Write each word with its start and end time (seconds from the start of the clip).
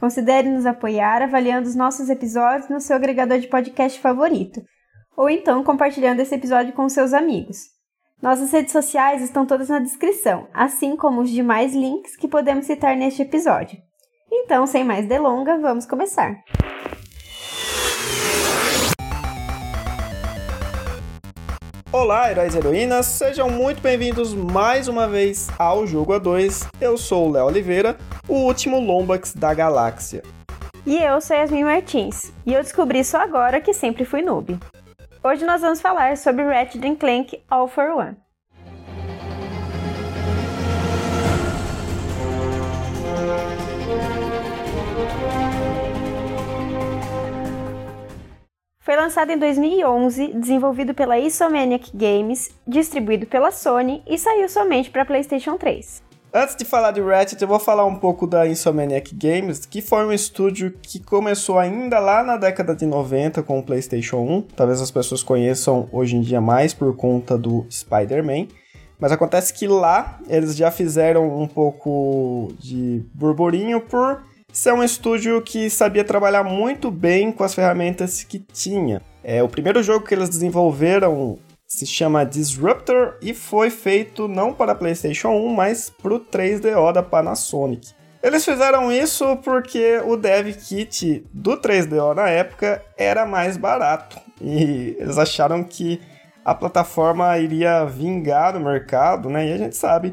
considere 0.00 0.48
nos 0.48 0.64
apoiar 0.64 1.22
avaliando 1.22 1.68
os 1.68 1.76
nossos 1.76 2.08
episódios 2.08 2.70
no 2.70 2.80
seu 2.80 2.96
agregador 2.96 3.38
de 3.38 3.46
podcast 3.46 4.00
favorito, 4.00 4.62
ou 5.16 5.28
então 5.28 5.62
compartilhando 5.62 6.20
esse 6.20 6.34
episódio 6.34 6.72
com 6.72 6.88
seus 6.88 7.12
amigos. 7.12 7.58
Nossas 8.22 8.50
redes 8.50 8.72
sociais 8.72 9.22
estão 9.22 9.46
todas 9.46 9.68
na 9.68 9.78
descrição, 9.78 10.48
assim 10.52 10.96
como 10.96 11.20
os 11.20 11.30
demais 11.30 11.74
links 11.74 12.16
que 12.16 12.28
podemos 12.28 12.66
citar 12.66 12.96
neste 12.96 13.22
episódio. 13.22 13.78
Então, 14.32 14.66
sem 14.66 14.84
mais 14.84 15.06
delonga, 15.06 15.58
vamos 15.58 15.86
começar. 15.86 16.42
Olá, 21.92 22.30
heróis 22.30 22.54
e 22.54 22.58
heroínas, 22.58 23.04
sejam 23.04 23.50
muito 23.50 23.82
bem-vindos 23.82 24.32
mais 24.32 24.86
uma 24.86 25.08
vez 25.08 25.48
ao 25.58 25.84
Jogo 25.88 26.12
A2. 26.12 26.70
Eu 26.80 26.96
sou 26.96 27.26
o 27.26 27.32
Léo 27.32 27.46
Oliveira, 27.46 27.96
o 28.28 28.34
último 28.34 28.78
Lombax 28.78 29.34
da 29.34 29.52
galáxia. 29.52 30.22
E 30.86 30.96
eu 30.96 31.20
sou 31.20 31.36
Yasmin 31.36 31.64
Martins, 31.64 32.32
e 32.46 32.54
eu 32.54 32.62
descobri 32.62 33.02
só 33.02 33.18
agora 33.18 33.60
que 33.60 33.74
sempre 33.74 34.04
fui 34.04 34.22
noob. 34.22 34.56
Hoje 35.24 35.44
nós 35.44 35.62
vamos 35.62 35.80
falar 35.80 36.16
sobre 36.16 36.44
Ratchet 36.44 36.94
Clank 36.94 37.42
All 37.50 37.66
for 37.66 37.90
One. 37.90 38.16
Foi 48.82 48.96
lançado 48.96 49.30
em 49.30 49.36
2011, 49.36 50.28
desenvolvido 50.28 50.94
pela 50.94 51.18
Isomaniac 51.18 51.94
Games, 51.94 52.50
distribuído 52.66 53.26
pela 53.26 53.50
Sony 53.50 54.02
e 54.08 54.16
saiu 54.16 54.48
somente 54.48 54.90
para 54.90 55.04
PlayStation 55.04 55.58
3. 55.58 56.02
Antes 56.32 56.56
de 56.56 56.64
falar 56.64 56.90
de 56.92 57.02
Ratchet, 57.02 57.42
eu 57.42 57.46
vou 57.46 57.58
falar 57.58 57.84
um 57.84 57.96
pouco 57.96 58.26
da 58.26 58.48
Insomniac 58.48 59.14
Games, 59.14 59.66
que 59.66 59.82
foi 59.82 60.06
um 60.06 60.12
estúdio 60.12 60.72
que 60.80 60.98
começou 60.98 61.58
ainda 61.58 61.98
lá 61.98 62.22
na 62.22 62.38
década 62.38 62.74
de 62.74 62.86
90 62.86 63.42
com 63.42 63.58
o 63.58 63.62
PlayStation 63.62 64.16
1. 64.18 64.42
Talvez 64.56 64.80
as 64.80 64.90
pessoas 64.90 65.22
conheçam 65.22 65.86
hoje 65.92 66.16
em 66.16 66.22
dia 66.22 66.40
mais 66.40 66.72
por 66.72 66.96
conta 66.96 67.36
do 67.36 67.66
Spider-Man. 67.68 68.46
Mas 68.98 69.12
acontece 69.12 69.52
que 69.52 69.66
lá 69.66 70.20
eles 70.26 70.56
já 70.56 70.70
fizeram 70.70 71.38
um 71.38 71.46
pouco 71.46 72.48
de 72.58 73.04
burburinho 73.12 73.82
por 73.82 74.22
ser 74.52 74.72
um 74.72 74.82
estúdio 74.82 75.40
que 75.42 75.70
sabia 75.70 76.04
trabalhar 76.04 76.42
muito 76.42 76.90
bem 76.90 77.30
com 77.30 77.44
as 77.44 77.54
ferramentas 77.54 78.22
que 78.22 78.38
tinha. 78.38 79.02
É, 79.22 79.42
o 79.42 79.48
primeiro 79.48 79.82
jogo 79.82 80.06
que 80.06 80.14
eles 80.14 80.28
desenvolveram 80.28 81.38
se 81.66 81.86
chama 81.86 82.24
Disruptor 82.24 83.14
e 83.22 83.32
foi 83.32 83.70
feito 83.70 84.26
não 84.26 84.52
para 84.52 84.74
PlayStation 84.74 85.28
1, 85.28 85.54
mas 85.54 85.88
para 85.88 86.14
o 86.14 86.20
3DO 86.20 86.92
da 86.92 87.02
Panasonic. 87.02 87.94
Eles 88.22 88.44
fizeram 88.44 88.92
isso 88.92 89.36
porque 89.38 90.02
o 90.04 90.16
dev 90.16 90.52
kit 90.54 91.24
do 91.32 91.56
3DO 91.56 92.14
na 92.14 92.28
época 92.28 92.82
era 92.98 93.24
mais 93.24 93.56
barato 93.56 94.20
e 94.40 94.96
eles 94.98 95.16
acharam 95.16 95.62
que 95.64 96.00
a 96.44 96.54
plataforma 96.54 97.38
iria 97.38 97.84
vingar 97.84 98.54
no 98.54 98.60
mercado, 98.60 99.30
né? 99.30 99.48
E 99.48 99.52
a 99.52 99.56
gente 99.56 99.76
sabe 99.76 100.12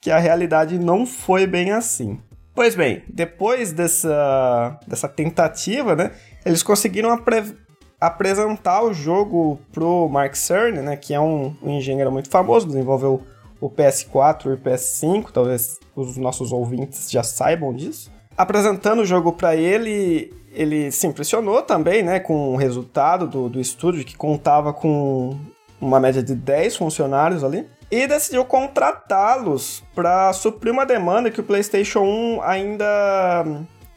que 0.00 0.10
a 0.10 0.18
realidade 0.18 0.78
não 0.78 1.04
foi 1.04 1.46
bem 1.46 1.72
assim. 1.72 2.18
Pois 2.54 2.74
bem, 2.74 3.02
depois 3.08 3.72
dessa, 3.72 4.78
dessa 4.86 5.08
tentativa, 5.08 5.96
né, 5.96 6.12
eles 6.44 6.62
conseguiram 6.62 7.10
apre 7.10 7.56
apresentar 7.98 8.82
o 8.82 8.92
jogo 8.92 9.60
pro 9.72 10.08
Mark 10.08 10.34
Cerny, 10.34 10.80
né, 10.80 10.96
que 10.96 11.14
é 11.14 11.20
um, 11.20 11.54
um 11.62 11.70
engenheiro 11.70 12.10
muito 12.10 12.28
famoso, 12.28 12.66
desenvolveu 12.66 13.22
o 13.60 13.70
PS4 13.70 14.46
e 14.46 14.48
o 14.54 14.58
PS5, 14.58 15.30
talvez 15.32 15.78
os 15.94 16.16
nossos 16.16 16.50
ouvintes 16.50 17.08
já 17.08 17.22
saibam 17.22 17.72
disso. 17.72 18.10
Apresentando 18.36 19.02
o 19.02 19.06
jogo 19.06 19.32
para 19.32 19.54
ele, 19.54 20.34
ele 20.50 20.90
se 20.90 21.06
impressionou 21.06 21.62
também, 21.62 22.02
né, 22.02 22.18
com 22.18 22.52
o 22.52 22.56
resultado 22.56 23.28
do, 23.28 23.48
do 23.48 23.60
estúdio, 23.60 24.04
que 24.04 24.16
contava 24.16 24.72
com 24.72 25.38
uma 25.80 26.00
média 26.00 26.22
de 26.22 26.34
10 26.34 26.76
funcionários 26.76 27.44
ali 27.44 27.66
e 27.92 28.06
decidiu 28.06 28.42
contratá-los 28.42 29.84
para 29.94 30.32
suprir 30.32 30.72
uma 30.72 30.86
demanda 30.86 31.30
que 31.30 31.40
o 31.40 31.44
PlayStation 31.44 32.00
1 32.00 32.40
ainda 32.42 33.44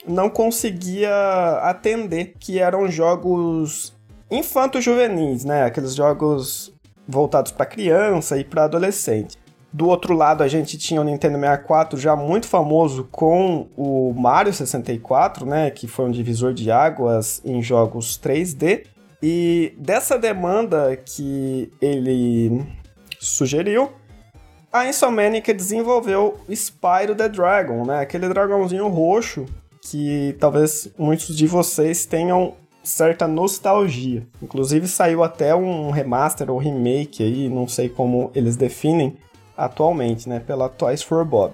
não 0.06 0.30
conseguia 0.30 1.10
atender, 1.62 2.36
que 2.38 2.60
eram 2.60 2.92
jogos 2.92 3.96
infanto-juvenis, 4.30 5.46
né? 5.46 5.64
Aqueles 5.64 5.96
jogos 5.96 6.76
voltados 7.08 7.54
para 7.54 7.66
criança 7.66 8.38
e 8.38 8.44
para 8.44 8.66
adolescente. 8.66 9.38
Do 9.72 9.88
outro 9.88 10.14
lado, 10.14 10.44
a 10.44 10.48
gente 10.50 10.78
tinha 10.78 11.00
o 11.00 11.04
Nintendo 11.06 11.40
64 11.40 11.98
já 11.98 12.18
muito 12.18 12.48
famoso 12.48 13.08
com 13.10 13.70
o 13.78 14.14
Mario 14.14 14.52
64, 14.54 15.46
né, 15.46 15.72
que 15.72 15.88
foi 15.88 16.06
um 16.06 16.12
divisor 16.12 16.54
de 16.54 16.70
águas 16.70 17.42
em 17.46 17.62
jogos 17.62 18.20
3D. 18.20 18.88
E 19.24 19.74
dessa 19.78 20.18
demanda 20.18 20.98
que 20.98 21.72
ele 21.82 22.62
sugeriu, 23.26 23.92
a 24.72 24.88
Insomniac 24.88 25.54
desenvolveu 25.54 26.38
Spyro 26.54 27.16
the 27.16 27.30
Dragon, 27.30 27.86
né? 27.86 28.02
Aquele 28.02 28.28
dragãozinho 28.28 28.88
roxo 28.88 29.46
que 29.82 30.36
talvez 30.40 30.90
muitos 30.98 31.36
de 31.36 31.48
vocês 31.48 32.06
tenham 32.06 32.56
certa 32.84 33.28
nostalgia. 33.28 34.28
Inclusive 34.42 34.88
saiu 34.88 35.24
até 35.24 35.56
um 35.56 35.92
remaster 35.92 36.52
ou 36.52 36.58
remake 36.58 37.24
aí, 37.24 37.50
não 37.50 37.68
sei 37.68 37.90
como 37.90 38.32
eles 38.36 38.56
definem 38.56 39.18
atualmente, 39.56 40.28
né, 40.28 40.40
pela 40.40 40.68
Toys 40.68 41.02
for 41.02 41.24
Bob. 41.24 41.54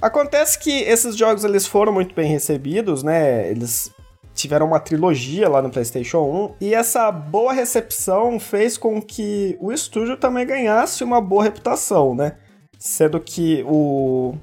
Acontece 0.00 0.58
que 0.58 0.70
esses 0.70 1.16
jogos 1.16 1.44
eles 1.44 1.66
foram 1.66 1.92
muito 1.92 2.14
bem 2.14 2.30
recebidos, 2.30 3.02
né? 3.02 3.48
Eles 3.50 3.90
tiveram 4.34 4.66
uma 4.66 4.80
trilogia 4.80 5.48
lá 5.48 5.62
no 5.62 5.70
PlayStation 5.70 6.18
1 6.60 6.66
e 6.66 6.74
essa 6.74 7.10
boa 7.10 7.52
recepção 7.52 8.38
fez 8.40 8.76
com 8.76 9.00
que 9.00 9.56
o 9.60 9.72
estúdio 9.72 10.16
também 10.16 10.44
ganhasse 10.44 11.04
uma 11.04 11.20
boa 11.20 11.44
reputação, 11.44 12.14
né? 12.14 12.36
Sendo 12.78 13.20
que 13.20 13.64
o, 13.66 14.34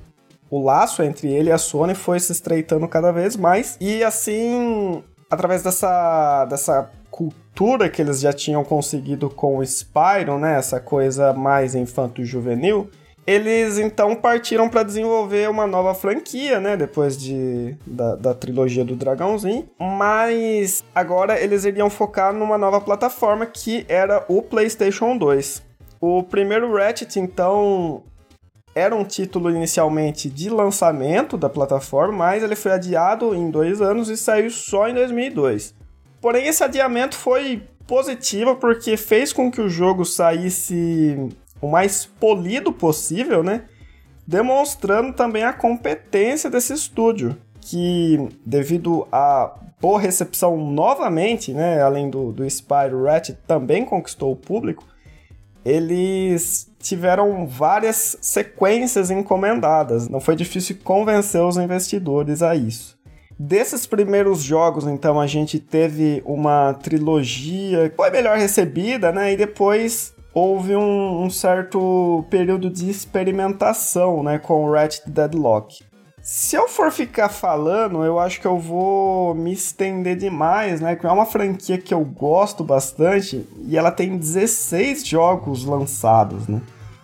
o 0.49 0.63
laço 0.63 1.03
entre 1.03 1.31
ele 1.31 1.49
e 1.49 1.51
a 1.51 1.57
Sony 1.57 1.93
foi 1.93 2.19
se 2.19 2.31
estreitando 2.31 2.87
cada 2.87 3.11
vez 3.11 3.35
mais 3.35 3.77
e 3.81 4.03
assim, 4.03 5.03
através 5.29 5.61
dessa, 5.61 6.45
dessa 6.45 6.89
cultura 7.11 7.89
que 7.89 8.01
eles 8.01 8.21
já 8.21 8.31
tinham 8.31 8.63
conseguido 8.63 9.29
com 9.29 9.57
o 9.57 9.65
Spyro, 9.65 10.39
né? 10.39 10.57
Essa 10.57 10.79
coisa 10.79 11.33
mais 11.33 11.75
infanto-juvenil, 11.75 12.89
eles 13.25 13.77
então 13.77 14.15
partiram 14.15 14.67
para 14.67 14.83
desenvolver 14.83 15.49
uma 15.49 15.67
nova 15.67 15.93
franquia, 15.93 16.59
né? 16.59 16.75
Depois 16.75 17.17
de, 17.17 17.75
da, 17.85 18.15
da, 18.15 18.33
trilogia 18.33 18.83
do 18.83 18.95
Dragãozinho. 18.95 19.67
Mas 19.79 20.83
agora 20.93 21.39
eles 21.39 21.63
iriam 21.63 21.89
focar 21.89 22.33
numa 22.33 22.57
nova 22.57 22.81
plataforma 22.81 23.45
que 23.45 23.85
era 23.87 24.25
o 24.27 24.41
PlayStation 24.41 25.17
2. 25.17 25.61
O 25.99 26.23
primeiro 26.23 26.73
Ratchet, 26.73 27.19
então, 27.19 28.01
era 28.73 28.95
um 28.95 29.03
título 29.03 29.51
inicialmente 29.51 30.29
de 30.29 30.49
lançamento 30.49 31.37
da 31.37 31.49
plataforma, 31.49 32.13
mas 32.13 32.41
ele 32.41 32.55
foi 32.55 32.71
adiado 32.71 33.35
em 33.35 33.51
dois 33.51 33.81
anos 33.81 34.09
e 34.09 34.17
saiu 34.17 34.49
só 34.49 34.87
em 34.87 34.95
2002. 34.95 35.75
Porém, 36.19 36.47
esse 36.47 36.63
adiamento 36.63 37.15
foi 37.15 37.63
positivo 37.85 38.55
porque 38.55 38.97
fez 38.97 39.33
com 39.33 39.51
que 39.51 39.61
o 39.61 39.69
jogo 39.69 40.05
saísse 40.05 41.29
o 41.61 41.67
mais 41.67 42.05
polido 42.05 42.73
possível, 42.73 43.43
né? 43.43 43.65
Demonstrando 44.25 45.13
também 45.13 45.43
a 45.43 45.53
competência 45.53 46.49
desse 46.49 46.73
estúdio, 46.73 47.37
que 47.59 48.29
devido 48.45 49.07
à 49.11 49.53
boa 49.79 49.99
recepção 49.99 50.57
novamente, 50.57 51.53
né, 51.53 51.81
além 51.81 52.09
do, 52.09 52.31
do 52.31 52.49
Spyro 52.49 53.05
Ratchet 53.05 53.37
também 53.47 53.83
conquistou 53.83 54.31
o 54.31 54.35
público, 54.35 54.83
eles 55.65 56.71
tiveram 56.79 57.45
várias 57.45 58.17
sequências 58.21 59.11
encomendadas. 59.11 60.07
Não 60.07 60.19
foi 60.19 60.35
difícil 60.35 60.77
convencer 60.83 61.41
os 61.41 61.57
investidores 61.57 62.41
a 62.41 62.55
isso. 62.55 62.99
Desses 63.37 63.87
primeiros 63.87 64.43
jogos, 64.43 64.85
então, 64.85 65.19
a 65.19 65.25
gente 65.25 65.59
teve 65.59 66.21
uma 66.25 66.75
trilogia 66.75 67.89
que 67.89 67.95
foi 67.95 68.11
melhor 68.11 68.37
recebida, 68.37 69.11
né? 69.11 69.33
E 69.33 69.37
depois 69.37 70.13
houve 70.33 70.75
um, 70.75 71.23
um, 71.23 71.29
certo 71.29 72.25
período 72.29 72.69
de 72.69 72.89
experimentação 72.89 74.23
né, 74.23 74.39
com 74.39 74.65
o 74.65 74.71
Ratchet 74.71 75.09
Deadlock. 75.09 75.83
Se 76.21 76.55
eu 76.55 76.67
for 76.67 76.91
ficar 76.91 77.29
falando, 77.29 78.03
eu 78.03 78.19
acho 78.19 78.39
que 78.39 78.45
eu 78.45 78.59
vou 78.59 79.33
me 79.33 79.51
estender 79.51 80.15
demais, 80.15 80.79
né? 80.79 80.95
Que 80.95 81.07
é 81.07 81.11
uma 81.11 81.25
franquia 81.25 81.79
que 81.79 81.91
eu 81.91 82.05
gosto 82.05 82.63
bastante 82.63 83.47
e 83.65 83.75
ela 83.75 83.89
tem 83.89 84.17
16 84.17 85.07
jogos 85.07 85.65
lançados, 85.65 86.47
né? 86.47 86.61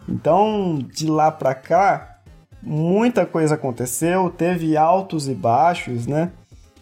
Então, 0.07 0.77
de 0.93 1.07
lá 1.07 1.31
pra 1.31 1.55
cá, 1.55 2.19
muita 2.61 3.25
coisa 3.25 3.55
aconteceu, 3.55 4.29
teve 4.29 4.77
altos 4.77 5.27
e 5.27 5.33
baixos, 5.33 6.05
né? 6.05 6.31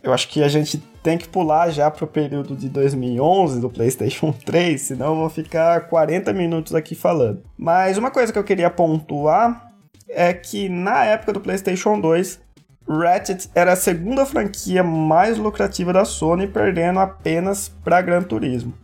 Eu 0.05 0.13
acho 0.13 0.29
que 0.29 0.43
a 0.43 0.47
gente 0.47 0.77
tem 1.01 1.17
que 1.17 1.27
pular 1.27 1.71
já 1.71 1.89
pro 1.89 2.05
período 2.05 2.55
de 2.55 2.69
2011 2.69 3.59
do 3.59 3.71
PlayStation 3.71 4.31
3, 4.45 4.79
senão 4.79 5.07
eu 5.07 5.15
vou 5.15 5.29
ficar 5.31 5.87
40 5.87 6.31
minutos 6.31 6.75
aqui 6.75 6.93
falando. 6.93 7.41
Mas 7.57 7.97
uma 7.97 8.11
coisa 8.11 8.31
que 8.31 8.37
eu 8.37 8.43
queria 8.43 8.69
pontuar 8.69 9.71
é 10.07 10.31
que 10.31 10.69
na 10.69 11.03
época 11.05 11.33
do 11.33 11.39
PlayStation 11.39 11.99
2, 11.99 12.39
Ratchet 12.87 13.49
era 13.55 13.73
a 13.73 13.75
segunda 13.75 14.27
franquia 14.27 14.83
mais 14.83 15.39
lucrativa 15.39 15.91
da 15.91 16.05
Sony, 16.05 16.45
perdendo 16.45 16.99
apenas 16.99 17.67
para 17.67 17.99
Gran 17.99 18.21
Turismo. 18.21 18.75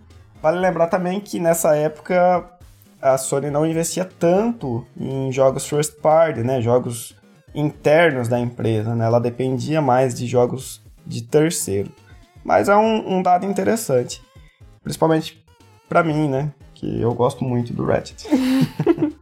Vale 0.42 0.58
lembrar 0.58 0.88
também 0.88 1.20
que 1.20 1.40
nessa 1.40 1.76
época 1.76 2.50
a 3.00 3.16
Sony 3.20 3.52
não 3.52 3.64
investia 3.64 4.06
tanto 4.06 4.88
em 5.00 5.32
jogos 5.32 5.68
first 5.68 6.02
party, 6.02 6.40
né, 6.40 6.60
jogos 6.64 7.16
internos 7.54 8.28
da 8.28 8.40
empresa, 8.40 8.96
né? 8.96 9.06
ela 9.06 9.20
dependia 9.20 9.82
mais 9.82 10.16
de 10.16 10.26
jogos 10.26 10.82
de 11.06 11.24
terceiro. 11.24 11.92
Mas 12.44 12.70
é 12.70 12.76
um, 12.76 13.18
um 13.18 13.22
dado 13.22 13.46
interessante, 13.46 14.22
principalmente 14.84 15.44
para 15.88 16.04
mim, 16.04 16.28
né, 16.28 16.52
que 16.74 17.02
eu 17.02 17.14
gosto 17.14 17.44
muito 17.44 17.74
do 17.74 17.86
Ratchet. 17.86 18.28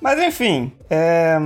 Mas 0.00 0.20
enfim, 0.20 0.72
é... 0.90 1.38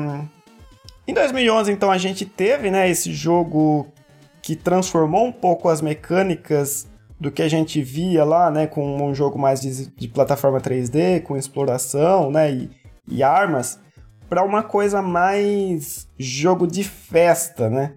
em 1.07 1.15
2011 1.15 1.71
então 1.71 1.91
a 1.91 1.99
gente 1.99 2.27
teve 2.27 2.71
né, 2.71 2.91
esse 2.91 3.13
jogo 3.13 3.87
que 4.43 4.57
transformou 4.57 5.27
um 5.27 5.33
pouco 5.33 5.69
as 5.69 5.81
mecânicas 5.81 6.89
do 7.19 7.31
que 7.31 7.43
a 7.43 7.49
gente 7.49 7.83
via 7.83 8.25
lá, 8.25 8.51
né, 8.51 8.67
com 8.67 9.03
um 9.03 9.15
jogo 9.15 9.39
mais 9.39 9.61
de, 9.61 9.87
de 9.91 10.09
plataforma 10.09 10.59
3D, 10.59 11.23
com 11.23 11.37
exploração, 11.37 12.31
né, 12.31 12.51
e, 12.51 12.71
e 13.07 13.23
armas, 13.23 13.79
para 14.29 14.43
uma 14.43 14.63
coisa 14.63 15.03
mais 15.03 16.09
jogo 16.19 16.67
de 16.67 16.83
festa, 16.85 17.69
né? 17.69 17.95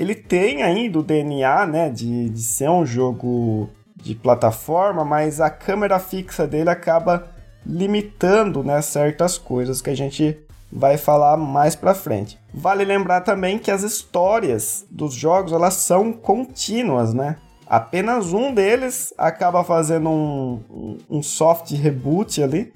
Ele 0.00 0.14
tem 0.14 0.62
ainda 0.62 0.98
o 0.98 1.02
DNA, 1.02 1.66
né, 1.66 1.90
de, 1.90 2.30
de 2.30 2.42
ser 2.42 2.70
um 2.70 2.86
jogo 2.86 3.68
de 3.94 4.14
plataforma, 4.14 5.04
mas 5.04 5.42
a 5.42 5.50
câmera 5.50 5.98
fixa 5.98 6.46
dele 6.46 6.70
acaba 6.70 7.28
limitando 7.66 8.64
né, 8.64 8.80
certas 8.80 9.36
coisas 9.36 9.82
que 9.82 9.90
a 9.90 9.94
gente 9.94 10.38
vai 10.72 10.96
falar 10.96 11.36
mais 11.36 11.76
para 11.76 11.92
frente. 11.92 12.38
Vale 12.54 12.82
lembrar 12.82 13.20
também 13.20 13.58
que 13.58 13.70
as 13.70 13.82
histórias 13.82 14.86
dos 14.90 15.12
jogos 15.12 15.52
elas 15.52 15.74
são 15.74 16.14
contínuas, 16.14 17.12
né? 17.12 17.36
Apenas 17.66 18.32
um 18.32 18.54
deles 18.54 19.12
acaba 19.18 19.62
fazendo 19.62 20.08
um, 20.08 20.96
um 21.10 21.22
soft 21.22 21.72
reboot 21.72 22.42
ali, 22.42 22.72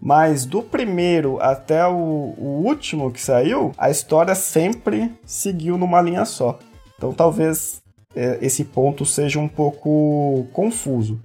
mas 0.00 0.44
do 0.44 0.62
primeiro 0.62 1.40
até 1.40 1.86
o, 1.86 2.34
o 2.36 2.62
último 2.64 3.10
que 3.10 3.20
saiu, 3.20 3.72
a 3.78 3.90
história 3.90 4.34
sempre 4.34 5.12
seguiu 5.24 5.78
numa 5.78 6.00
linha 6.00 6.24
só. 6.24 6.58
Então 6.96 7.12
talvez 7.12 7.82
é, 8.14 8.38
esse 8.40 8.64
ponto 8.64 9.04
seja 9.04 9.38
um 9.38 9.48
pouco 9.48 10.46
confuso. 10.52 11.20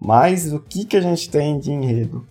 Mas 0.00 0.52
o 0.52 0.60
que, 0.60 0.84
que 0.84 0.96
a 0.96 1.00
gente 1.00 1.30
tem 1.30 1.58
de 1.58 1.72
enredo? 1.72 2.26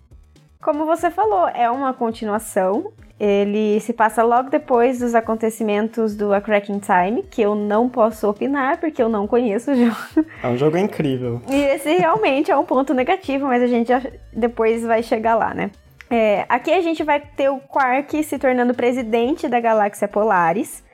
Como 0.62 0.86
você 0.86 1.10
falou, 1.10 1.48
é 1.48 1.70
uma 1.70 1.92
continuação. 1.92 2.92
Ele 3.18 3.78
se 3.80 3.92
passa 3.92 4.22
logo 4.22 4.50
depois 4.50 4.98
dos 4.98 5.14
acontecimentos 5.14 6.16
do 6.16 6.32
A 6.32 6.40
Cracking 6.40 6.80
Time, 6.80 7.22
que 7.22 7.42
eu 7.42 7.54
não 7.54 7.88
posso 7.88 8.28
opinar 8.28 8.78
porque 8.78 9.02
eu 9.02 9.08
não 9.08 9.26
conheço 9.26 9.72
o 9.72 9.74
jogo. 9.74 10.26
É 10.42 10.48
um 10.48 10.56
jogo 10.56 10.76
incrível. 10.76 11.40
E 11.48 11.54
esse 11.54 11.96
realmente 11.96 12.50
é 12.50 12.56
um 12.56 12.64
ponto 12.64 12.92
negativo, 12.92 13.46
mas 13.46 13.62
a 13.62 13.66
gente 13.66 13.92
depois 14.32 14.82
vai 14.82 15.02
chegar 15.02 15.36
lá, 15.36 15.54
né? 15.54 15.70
É, 16.16 16.46
aqui 16.48 16.72
a 16.72 16.80
gente 16.80 17.02
vai 17.02 17.18
ter 17.18 17.48
o 17.48 17.58
Quark 17.58 18.22
se 18.22 18.38
tornando 18.38 18.72
presidente 18.72 19.48
da 19.48 19.58
galáxia 19.58 20.06
Polaris. 20.06 20.84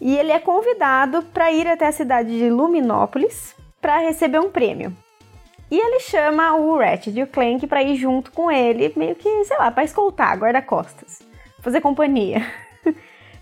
E 0.00 0.16
ele 0.16 0.32
é 0.32 0.40
convidado 0.40 1.22
para 1.22 1.52
ir 1.52 1.68
até 1.68 1.86
a 1.86 1.92
cidade 1.92 2.36
de 2.36 2.50
Luminópolis 2.50 3.54
para 3.80 3.98
receber 3.98 4.40
um 4.40 4.50
prêmio. 4.50 4.92
E 5.70 5.78
ele 5.78 6.00
chama 6.00 6.56
o 6.56 6.76
Ratchet 6.76 7.16
e 7.16 7.22
o 7.22 7.26
Clank 7.28 7.64
para 7.68 7.84
ir 7.84 7.94
junto 7.94 8.32
com 8.32 8.50
ele, 8.50 8.92
meio 8.96 9.14
que, 9.14 9.44
sei 9.44 9.56
lá, 9.56 9.70
para 9.70 9.84
escoltar, 9.84 10.36
guarda-costas, 10.36 11.20
fazer 11.60 11.80
companhia. 11.80 12.44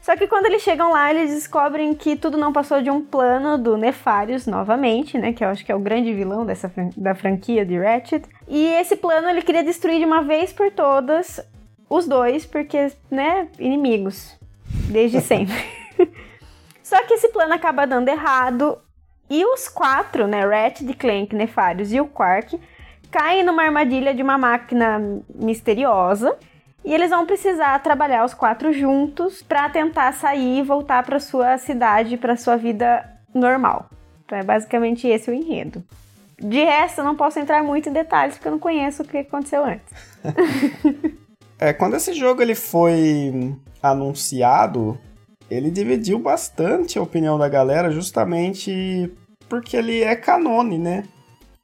Só 0.02 0.16
que 0.16 0.26
quando 0.26 0.46
eles 0.46 0.62
chegam 0.62 0.90
lá, 0.90 1.10
eles 1.10 1.32
descobrem 1.32 1.94
que 1.94 2.16
tudo 2.16 2.36
não 2.36 2.52
passou 2.52 2.82
de 2.82 2.90
um 2.90 3.00
plano 3.00 3.56
do 3.56 3.76
Nefarious 3.76 4.48
novamente, 4.48 5.16
né? 5.16 5.32
Que 5.32 5.44
eu 5.44 5.48
acho 5.48 5.64
que 5.64 5.70
é 5.70 5.76
o 5.76 5.78
grande 5.78 6.12
vilão 6.12 6.44
dessa 6.44 6.70
da 6.96 7.14
franquia 7.14 7.64
de 7.64 7.78
Ratchet. 7.78 8.24
E 8.48 8.66
esse 8.74 8.96
plano 8.96 9.28
ele 9.28 9.42
queria 9.42 9.62
destruir 9.62 10.00
de 10.00 10.04
uma 10.04 10.22
vez 10.22 10.52
por 10.52 10.72
todas 10.72 11.40
os 11.88 12.08
dois, 12.08 12.44
porque, 12.44 12.90
né, 13.08 13.46
inimigos. 13.60 14.36
Desde 14.90 15.20
sempre. 15.22 15.54
Só 16.82 17.00
que 17.04 17.14
esse 17.14 17.28
plano 17.28 17.54
acaba 17.54 17.86
dando 17.86 18.08
errado 18.08 18.78
e 19.30 19.44
os 19.46 19.68
quatro, 19.68 20.26
né, 20.26 20.44
Ratchet, 20.44 20.92
Clank, 20.94 21.34
Nefarious 21.34 21.92
e 21.92 22.00
o 22.00 22.06
Quark, 22.06 22.60
caem 23.08 23.44
numa 23.44 23.62
armadilha 23.62 24.12
de 24.12 24.22
uma 24.22 24.36
máquina 24.36 25.00
misteriosa. 25.32 26.36
E 26.84 26.92
eles 26.92 27.10
vão 27.10 27.24
precisar 27.26 27.78
trabalhar 27.80 28.24
os 28.24 28.34
quatro 28.34 28.72
juntos 28.72 29.42
para 29.42 29.68
tentar 29.68 30.12
sair 30.12 30.58
e 30.58 30.62
voltar 30.62 31.04
para 31.04 31.20
sua 31.20 31.56
cidade, 31.58 32.16
para 32.16 32.36
sua 32.36 32.56
vida 32.56 33.08
normal. 33.32 33.88
Então 34.24 34.38
é 34.38 34.42
basicamente 34.42 35.06
esse 35.06 35.30
o 35.30 35.34
enredo. 35.34 35.84
De 36.38 36.64
resto, 36.64 37.02
não 37.02 37.14
posso 37.14 37.38
entrar 37.38 37.62
muito 37.62 37.88
em 37.88 37.92
detalhes 37.92 38.34
porque 38.34 38.48
eu 38.48 38.52
não 38.52 38.58
conheço 38.58 39.02
o 39.02 39.06
que 39.06 39.18
aconteceu 39.18 39.64
antes. 39.64 39.86
é, 41.58 41.72
quando 41.72 41.94
esse 41.94 42.12
jogo 42.14 42.42
ele 42.42 42.56
foi 42.56 43.54
anunciado, 43.80 44.98
ele 45.48 45.70
dividiu 45.70 46.18
bastante 46.18 46.98
a 46.98 47.02
opinião 47.02 47.38
da 47.38 47.48
galera, 47.48 47.90
justamente 47.90 49.12
porque 49.48 49.76
ele 49.76 50.02
é 50.02 50.16
canone, 50.16 50.78
né? 50.78 51.04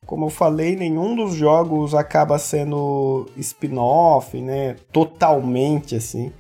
Como 0.09 0.25
eu 0.25 0.31
falei, 0.31 0.75
nenhum 0.75 1.15
dos 1.15 1.35
jogos 1.35 1.95
acaba 1.95 2.39
sendo 2.39 3.27
spin-off, 3.37 4.41
né? 4.41 4.77
Totalmente 4.91 5.97
assim. 5.97 6.33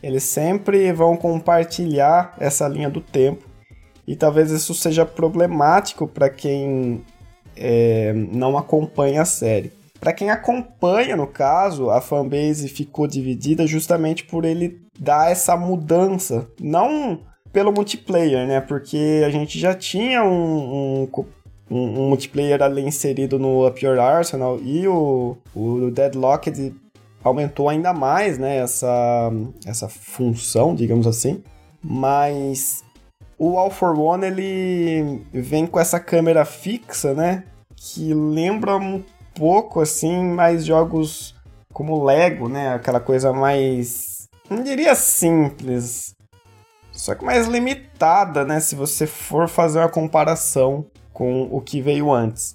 Eles 0.00 0.22
sempre 0.22 0.92
vão 0.92 1.16
compartilhar 1.16 2.36
essa 2.38 2.68
linha 2.68 2.88
do 2.88 3.00
tempo. 3.00 3.44
E 4.06 4.14
talvez 4.14 4.52
isso 4.52 4.72
seja 4.74 5.04
problemático 5.04 6.06
para 6.06 6.30
quem 6.30 7.02
é, 7.56 8.12
não 8.12 8.56
acompanha 8.56 9.22
a 9.22 9.24
série. 9.24 9.72
Para 9.98 10.12
quem 10.12 10.30
acompanha, 10.30 11.16
no 11.16 11.26
caso, 11.26 11.90
a 11.90 12.00
fanbase 12.00 12.68
ficou 12.68 13.08
dividida 13.08 13.66
justamente 13.66 14.22
por 14.22 14.44
ele 14.44 14.80
dar 14.96 15.32
essa 15.32 15.56
mudança. 15.56 16.46
Não 16.60 17.22
pelo 17.52 17.72
multiplayer, 17.72 18.46
né? 18.46 18.60
Porque 18.60 19.24
a 19.26 19.30
gente 19.30 19.58
já 19.58 19.74
tinha 19.74 20.22
um, 20.22 21.02
um, 21.02 21.26
um, 21.70 22.00
um 22.00 22.08
multiplayer 22.08 22.62
ali 22.62 22.82
inserido 22.82 23.38
no 23.38 23.66
Up 23.66 23.84
Your 23.84 23.98
Arsenal 23.98 24.58
e 24.62 24.86
o, 24.86 25.36
o 25.54 25.90
Deadlocked 25.90 26.74
aumentou 27.22 27.68
ainda 27.68 27.92
mais, 27.92 28.38
né? 28.38 28.58
Essa, 28.58 29.30
essa 29.66 29.88
função, 29.88 30.74
digamos 30.74 31.06
assim. 31.06 31.42
Mas 31.82 32.84
o 33.38 33.58
All 33.58 33.70
for 33.70 33.98
One 33.98 34.26
ele 34.26 35.22
vem 35.32 35.66
com 35.66 35.78
essa 35.78 35.98
câmera 36.00 36.44
fixa, 36.44 37.14
né? 37.14 37.44
Que 37.74 38.14
lembra 38.14 38.76
um 38.76 39.02
pouco 39.34 39.80
assim 39.80 40.24
mais 40.24 40.64
jogos 40.64 41.34
como 41.72 42.02
Lego, 42.04 42.48
né? 42.48 42.74
Aquela 42.74 43.00
coisa 43.00 43.32
mais 43.32 44.28
não 44.48 44.62
diria 44.62 44.94
simples, 44.94 46.14
só 46.92 47.14
que 47.14 47.24
mais 47.24 47.46
limitada, 47.46 48.44
né? 48.44 48.60
Se 48.60 48.74
você 48.74 49.06
for 49.06 49.48
fazer 49.48 49.80
uma 49.80 49.88
comparação 49.88 50.86
com 51.16 51.48
o 51.50 51.62
que 51.62 51.80
veio 51.80 52.12
antes. 52.12 52.54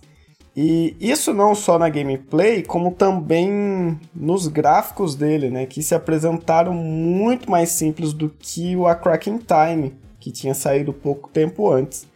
E 0.55 0.95
isso 0.99 1.33
não 1.33 1.55
só 1.55 1.79
na 1.79 1.89
gameplay, 1.89 2.61
como 2.61 2.91
também 2.91 3.99
nos 4.13 4.47
gráficos 4.47 5.15
dele, 5.15 5.49
né? 5.49 5.65
Que 5.65 5.81
se 5.81 5.95
apresentaram 5.95 6.71
muito 6.71 7.49
mais 7.49 7.69
simples 7.69 8.13
do 8.13 8.29
que 8.29 8.75
o 8.75 8.85
A 8.85 8.93
Cracking 8.93 9.39
Time, 9.39 9.95
que 10.19 10.29
tinha 10.31 10.53
saído 10.53 10.93
pouco 10.93 11.27
tempo 11.29 11.71
antes. 11.71 12.07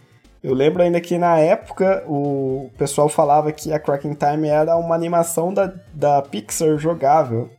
Eu 0.44 0.54
lembro 0.54 0.84
ainda 0.84 1.02
que 1.02 1.18
na 1.18 1.40
época 1.40 2.04
o 2.08 2.70
pessoal 2.78 3.10
falava 3.10 3.52
que 3.52 3.74
a 3.74 3.80
Cracking 3.80 4.14
Time 4.14 4.48
era 4.48 4.78
uma 4.78 4.94
animação 4.94 5.52
da, 5.52 5.74
da 5.92 6.22
Pixar 6.22 6.78
jogável. 6.78 7.50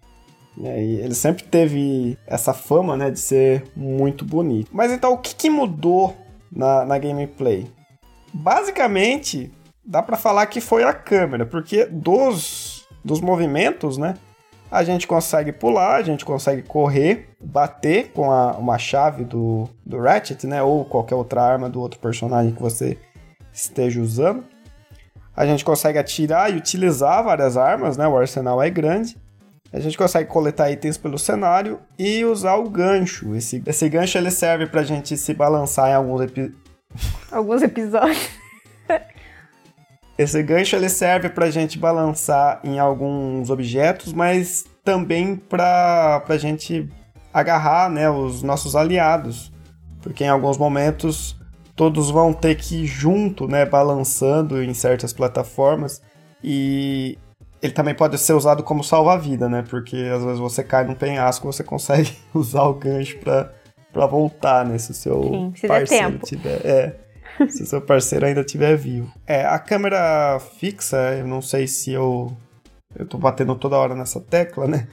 Né? 0.57 0.85
E 0.85 1.01
ele 1.01 1.15
sempre 1.15 1.43
teve 1.43 2.17
essa 2.25 2.55
fama, 2.55 2.97
né, 2.97 3.11
de 3.11 3.19
ser 3.19 3.65
muito 3.75 4.25
bonito. 4.25 4.71
Mas 4.73 4.93
então, 4.93 5.13
o 5.15 5.19
que, 5.19 5.35
que 5.35 5.51
mudou 5.51 6.15
na, 6.53 6.85
na 6.85 6.97
gameplay? 6.99 7.67
Basicamente, 8.39 9.51
dá 9.85 10.03
para 10.03 10.17
falar 10.17 10.47
que 10.47 10.61
foi 10.61 10.85
a 10.85 10.93
câmera, 10.93 11.47
porque 11.47 11.87
dos, 11.87 12.87
dos 13.05 13.21
movimentos, 13.21 13.97
né, 13.99 14.15
A 14.71 14.83
gente 14.83 15.07
consegue 15.07 15.53
pular, 15.53 15.97
a 15.97 16.03
gente 16.03 16.25
consegue 16.25 16.63
correr, 16.63 17.29
bater 17.41 18.11
com 18.13 18.33
a, 18.33 18.53
uma 18.53 18.79
chave 18.79 19.25
do, 19.25 19.69
do 19.85 20.01
Ratchet, 20.01 20.45
né? 20.47 20.63
Ou 20.63 20.85
qualquer 20.85 21.15
outra 21.15 21.41
arma 21.41 21.71
do 21.71 21.81
outro 21.81 22.01
personagem 22.01 22.53
que 22.53 22.61
você 22.61 22.99
esteja 23.53 24.01
usando. 24.01 24.45
A 25.37 25.47
gente 25.47 25.65
consegue 25.65 25.99
atirar 25.99 26.53
e 26.53 26.57
utilizar 26.57 27.23
várias 27.23 27.57
armas, 27.57 27.97
né? 27.97 28.09
O 28.09 28.17
arsenal 28.17 28.61
é 28.61 28.69
grande. 28.69 29.17
A 29.73 29.79
gente 29.79 29.97
consegue 29.97 30.29
coletar 30.29 30.71
itens 30.71 30.97
pelo 30.97 31.19
cenário 31.19 31.79
e 31.99 32.25
usar 32.25 32.57
o 32.57 32.69
gancho. 32.69 33.35
Esse, 33.37 33.63
esse 33.65 33.89
gancho 33.89 34.19
ele 34.19 34.31
serve 34.31 34.67
pra 34.67 34.83
gente 34.83 35.17
se 35.17 35.33
balançar 35.33 35.91
em 35.91 35.95
alguns. 35.95 36.23
Alguns 37.31 37.63
episódios. 37.63 38.31
esse 40.19 40.43
gancho 40.43 40.77
ele 40.77 40.89
serve 40.89 41.29
pra 41.29 41.51
gente 41.51 41.79
balançar 41.79 42.61
em 42.65 42.79
alguns 42.79 43.51
objetos, 43.51 44.13
mas 44.13 44.65
também 44.85 45.37
pra, 45.37 46.23
pra 46.25 46.39
gente 46.39 46.89
agarrar 47.33 47.91
né, 47.91 48.09
os 48.09 48.43
nossos 48.43 48.75
aliados. 48.75 49.53
Porque 50.01 50.25
em 50.25 50.29
alguns 50.29 50.57
momentos 50.57 51.37
todos 51.75 52.11
vão 52.11 52.33
ter 52.33 52.55
que 52.55 52.85
ir 52.85 52.87
junto, 52.87 53.47
né, 53.47 53.67
balançando 53.67 54.63
em 54.63 54.73
certas 54.73 55.13
plataformas. 55.13 56.01
E 56.43 57.19
ele 57.61 57.73
também 57.73 57.95
pode 57.95 58.17
ser 58.19 58.33
usado 58.33 58.63
como 58.63 58.83
salva-vida, 58.83 59.49
né? 59.49 59.65
Porque 59.69 59.97
às 59.97 60.25
vezes 60.25 60.39
você 60.39 60.63
cai 60.63 60.85
num 60.85 60.95
penhasco, 60.95 61.51
você 61.51 61.63
consegue 61.63 62.17
usar 62.33 62.63
o 62.63 62.75
gancho 62.75 63.19
pra, 63.19 63.53
pra 63.97 64.07
voltar, 64.07 64.65
né? 64.67 64.77
Se 64.77 64.91
o 64.91 64.95
seu 64.95 65.23
Sim, 65.23 65.53
se 65.57 65.67
parceiro 65.67 66.19
tiver. 66.19 66.67
É, 66.67 66.97
se 67.49 67.63
o 67.63 67.67
seu 67.67 67.81
parceiro 67.81 68.27
ainda 68.27 68.41
estiver 68.43 68.77
vivo. 68.77 69.11
É, 69.27 69.47
a 69.47 69.59
câmera 69.59 70.39
fixa, 70.59 70.97
eu 71.19 71.27
não 71.27 71.41
sei 71.41 71.67
se 71.67 71.93
eu. 71.93 72.37
Eu 72.95 73.07
tô 73.07 73.17
batendo 73.17 73.55
toda 73.55 73.77
hora 73.77 73.95
nessa 73.95 74.21
tecla, 74.21 74.67
né? 74.67 74.87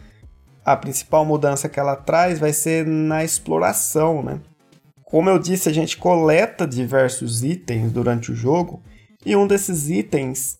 A 0.66 0.78
principal 0.78 1.26
mudança 1.26 1.68
que 1.68 1.80
ela 1.80 1.96
traz 1.96 2.40
vai 2.40 2.54
ser 2.54 2.86
na 2.86 3.24
exploração, 3.24 4.24
né? 4.24 4.40
Como 5.04 5.30
eu 5.30 5.38
disse, 5.38 5.70
a 5.70 5.74
gente 5.74 5.98
coleta 5.98 6.66
diversos 6.66 7.44
itens 7.44 7.92
durante 7.92 8.32
o 8.32 8.36
jogo, 8.36 8.82
e 9.26 9.36
um 9.36 9.46
desses 9.46 9.90
itens 9.90 10.58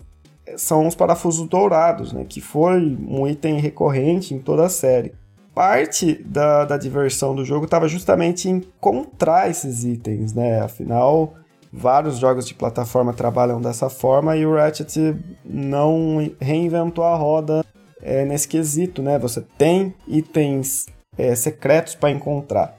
são 0.58 0.86
os 0.86 0.96
parafusos 0.96 1.48
dourados, 1.48 2.14
né, 2.14 2.26
que 2.28 2.40
foi 2.40 2.80
um 2.80 3.28
item 3.28 3.60
recorrente 3.60 4.34
em 4.34 4.40
toda 4.40 4.66
a 4.66 4.70
série. 4.70 5.14
Parte 5.54 6.16
da, 6.24 6.66
da 6.66 6.78
diversão 6.78 7.36
do 7.36 7.46
jogo 7.46 7.66
estava 7.66 7.88
justamente 7.88 8.50
em 8.50 8.56
encontrar 8.56 9.50
esses 9.50 9.84
itens, 9.84 10.34
né? 10.34 10.62
Afinal, 10.62 11.36
vários 11.72 12.18
jogos 12.18 12.48
de 12.48 12.56
plataforma 12.56 13.14
trabalham 13.14 13.62
dessa 13.62 13.88
forma 13.88 14.36
e 14.36 14.46
o 14.46 14.56
Ratchet 14.56 15.16
não 15.46 16.32
reinventou 16.40 17.04
a 17.04 17.16
roda 17.16 17.64
é, 18.02 18.26
nesse 18.26 18.48
quesito, 18.48 19.02
né? 19.02 19.20
Você 19.20 19.42
tem 19.58 19.94
itens 20.08 20.88
é, 21.18 21.36
secretos 21.36 21.94
para 21.94 22.10
encontrar. 22.10 22.76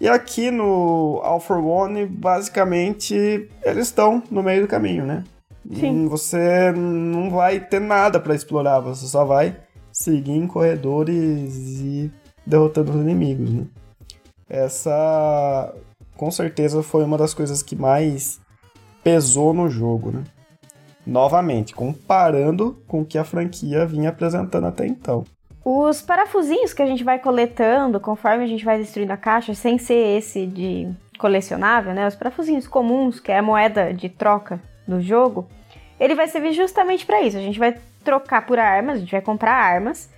E 0.00 0.08
aqui 0.08 0.50
no 0.50 1.20
All 1.22 1.40
for 1.40 1.58
One, 1.58 2.06
basicamente, 2.06 3.48
eles 3.62 3.86
estão 3.86 4.22
no 4.30 4.42
meio 4.42 4.62
do 4.62 4.68
caminho, 4.68 5.04
né? 5.04 5.24
Sim. 5.74 6.06
Você 6.08 6.72
não 6.72 7.30
vai 7.30 7.60
ter 7.60 7.80
nada 7.80 8.20
para 8.20 8.34
explorar, 8.34 8.80
você 8.80 9.06
só 9.06 9.24
vai 9.24 9.56
seguir 9.96 10.32
em 10.32 10.46
corredores 10.46 11.80
e 11.80 12.10
derrotando 12.46 12.92
os 12.92 13.00
inimigos, 13.00 13.50
né? 13.50 13.64
Essa 14.46 15.74
com 16.14 16.30
certeza 16.30 16.82
foi 16.82 17.02
uma 17.02 17.16
das 17.16 17.32
coisas 17.32 17.62
que 17.62 17.74
mais 17.74 18.38
pesou 19.02 19.54
no 19.54 19.70
jogo, 19.70 20.10
né? 20.10 20.22
Novamente, 21.06 21.74
comparando 21.74 22.76
com 22.86 23.00
o 23.00 23.04
que 23.06 23.16
a 23.16 23.24
franquia 23.24 23.86
vinha 23.86 24.10
apresentando 24.10 24.66
até 24.66 24.86
então. 24.86 25.24
Os 25.64 26.02
parafusinhos 26.02 26.74
que 26.74 26.82
a 26.82 26.86
gente 26.86 27.02
vai 27.02 27.18
coletando 27.18 27.98
conforme 27.98 28.44
a 28.44 28.46
gente 28.46 28.66
vai 28.66 28.78
destruindo 28.78 29.14
a 29.14 29.16
caixa, 29.16 29.54
sem 29.54 29.78
ser 29.78 30.18
esse 30.18 30.46
de 30.46 30.88
colecionável, 31.18 31.94
né? 31.94 32.06
Os 32.06 32.14
parafusinhos 32.14 32.68
comuns, 32.68 33.18
que 33.18 33.32
é 33.32 33.38
a 33.38 33.42
moeda 33.42 33.94
de 33.94 34.10
troca 34.10 34.60
do 34.86 35.00
jogo, 35.00 35.48
ele 35.98 36.14
vai 36.14 36.28
servir 36.28 36.52
justamente 36.52 37.06
para 37.06 37.22
isso. 37.22 37.38
A 37.38 37.40
gente 37.40 37.58
vai 37.58 37.78
trocar 38.06 38.46
por 38.46 38.58
armas, 38.58 38.96
a 38.96 39.00
gente 39.00 39.10
vai 39.10 39.20
comprar 39.20 39.52
armas. 39.52 40.08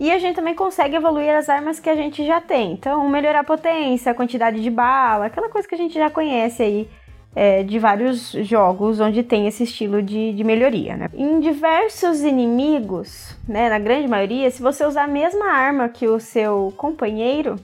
E 0.00 0.12
a 0.12 0.18
gente 0.18 0.36
também 0.36 0.54
consegue 0.54 0.94
evoluir 0.94 1.34
as 1.34 1.48
armas 1.48 1.80
que 1.80 1.90
a 1.90 1.96
gente 1.96 2.24
já 2.24 2.40
tem. 2.40 2.72
Então, 2.72 3.08
melhorar 3.08 3.40
a 3.40 3.44
potência, 3.44 4.12
a 4.12 4.14
quantidade 4.14 4.60
de 4.60 4.70
bala, 4.70 5.26
aquela 5.26 5.48
coisa 5.48 5.66
que 5.66 5.74
a 5.74 5.78
gente 5.78 5.94
já 5.94 6.08
conhece 6.08 6.62
aí 6.62 6.88
é, 7.34 7.62
de 7.62 7.78
vários 7.78 8.30
jogos 8.30 9.00
onde 9.00 9.22
tem 9.22 9.46
esse 9.46 9.64
estilo 9.64 10.00
de, 10.00 10.32
de 10.32 10.44
melhoria, 10.44 10.96
né? 10.96 11.08
Em 11.14 11.40
diversos 11.40 12.22
inimigos, 12.22 13.36
né, 13.48 13.68
na 13.68 13.78
grande 13.78 14.08
maioria, 14.08 14.50
se 14.50 14.62
você 14.62 14.84
usar 14.84 15.04
a 15.04 15.08
mesma 15.08 15.46
arma 15.46 15.88
que 15.88 16.06
o 16.06 16.20
seu 16.20 16.72
companheiro, 16.76 17.56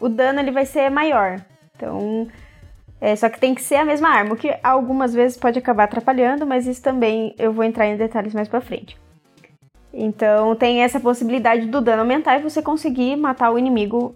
o 0.00 0.08
dano 0.08 0.40
ele 0.40 0.50
vai 0.50 0.66
ser 0.66 0.90
maior. 0.90 1.40
Então, 1.76 2.26
é, 3.00 3.14
só 3.14 3.28
que 3.28 3.38
tem 3.38 3.54
que 3.54 3.62
ser 3.62 3.76
a 3.76 3.84
mesma 3.84 4.08
arma, 4.08 4.34
o 4.34 4.36
que 4.36 4.52
algumas 4.62 5.14
vezes 5.14 5.36
pode 5.36 5.58
acabar 5.58 5.84
atrapalhando, 5.84 6.44
mas 6.44 6.66
isso 6.66 6.82
também 6.82 7.34
eu 7.38 7.52
vou 7.52 7.64
entrar 7.64 7.86
em 7.86 7.96
detalhes 7.96 8.34
mais 8.34 8.48
pra 8.48 8.60
frente. 8.60 8.96
Então 9.92 10.54
tem 10.54 10.82
essa 10.82 11.00
possibilidade 11.00 11.66
do 11.66 11.80
dano 11.80 12.02
aumentar 12.02 12.38
e 12.38 12.42
você 12.42 12.62
conseguir 12.62 13.16
matar 13.16 13.50
o 13.50 13.58
inimigo 13.58 14.14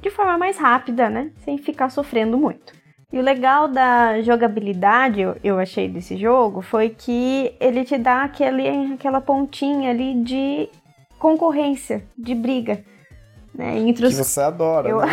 de 0.00 0.10
forma 0.10 0.36
mais 0.36 0.58
rápida, 0.58 1.08
né? 1.08 1.30
Sem 1.44 1.56
ficar 1.56 1.88
sofrendo 1.88 2.36
muito. 2.36 2.72
E 3.12 3.18
o 3.18 3.22
legal 3.22 3.68
da 3.68 4.20
jogabilidade, 4.22 5.20
eu 5.42 5.58
achei 5.58 5.88
desse 5.88 6.16
jogo, 6.16 6.60
foi 6.60 6.90
que 6.90 7.54
ele 7.60 7.84
te 7.84 7.96
dá 7.96 8.24
aquele, 8.24 8.94
aquela 8.94 9.20
pontinha 9.20 9.90
ali 9.90 10.20
de 10.22 10.68
concorrência, 11.16 12.04
de 12.18 12.34
briga. 12.34 12.84
Né? 13.54 13.78
Entre 13.78 14.06
os... 14.06 14.16
Que 14.18 14.24
você 14.24 14.40
adora, 14.40 14.88
eu... 14.88 14.98
né? 14.98 15.06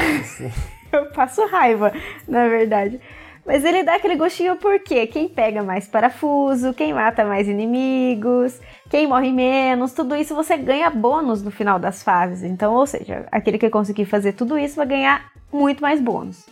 eu 0.91 1.11
passo 1.11 1.45
raiva, 1.45 1.93
na 2.27 2.47
verdade. 2.47 2.99
Mas 3.45 3.65
ele 3.65 3.83
dá 3.83 3.95
aquele 3.95 4.15
gostinho 4.15 4.55
porque 4.55 5.07
quem 5.07 5.27
pega 5.27 5.63
mais 5.63 5.87
parafuso, 5.87 6.73
quem 6.73 6.93
mata 6.93 7.25
mais 7.25 7.47
inimigos, 7.47 8.59
quem 8.89 9.07
morre 9.07 9.31
menos, 9.31 9.93
tudo 9.93 10.15
isso 10.15 10.35
você 10.35 10.55
ganha 10.55 10.89
bônus 10.89 11.41
no 11.41 11.49
final 11.49 11.79
das 11.79 12.03
fases. 12.03 12.43
Então, 12.43 12.73
ou 12.73 12.85
seja, 12.85 13.27
aquele 13.31 13.57
que 13.57 13.69
conseguir 13.69 14.05
fazer 14.05 14.33
tudo 14.33 14.57
isso 14.57 14.75
vai 14.75 14.85
ganhar 14.85 15.31
muito 15.51 15.81
mais 15.81 15.99
bônus. 15.99 16.45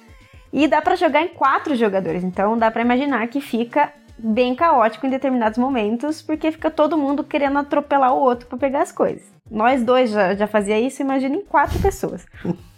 E 0.51 0.67
dá 0.67 0.81
para 0.81 0.95
jogar 0.95 1.21
em 1.21 1.27
quatro 1.27 1.75
jogadores, 1.75 2.23
então 2.23 2.57
dá 2.57 2.71
para 2.71 2.81
imaginar 2.81 3.27
que 3.27 3.39
fica 3.39 3.93
bem 4.17 4.55
caótico 4.55 5.05
em 5.05 5.09
determinados 5.09 5.57
momentos, 5.57 6.21
porque 6.21 6.51
fica 6.51 6.71
todo 6.71 6.97
mundo 6.97 7.23
querendo 7.23 7.59
atropelar 7.59 8.13
o 8.13 8.19
outro 8.19 8.47
para 8.47 8.57
pegar 8.57 8.81
as 8.81 8.91
coisas. 8.91 9.23
Nós 9.49 9.83
dois 9.83 10.09
já, 10.09 10.35
já 10.35 10.47
fazia 10.47 10.79
isso, 10.79 11.01
imagina 11.01 11.35
em 11.35 11.45
quatro 11.45 11.79
pessoas. 11.79 12.25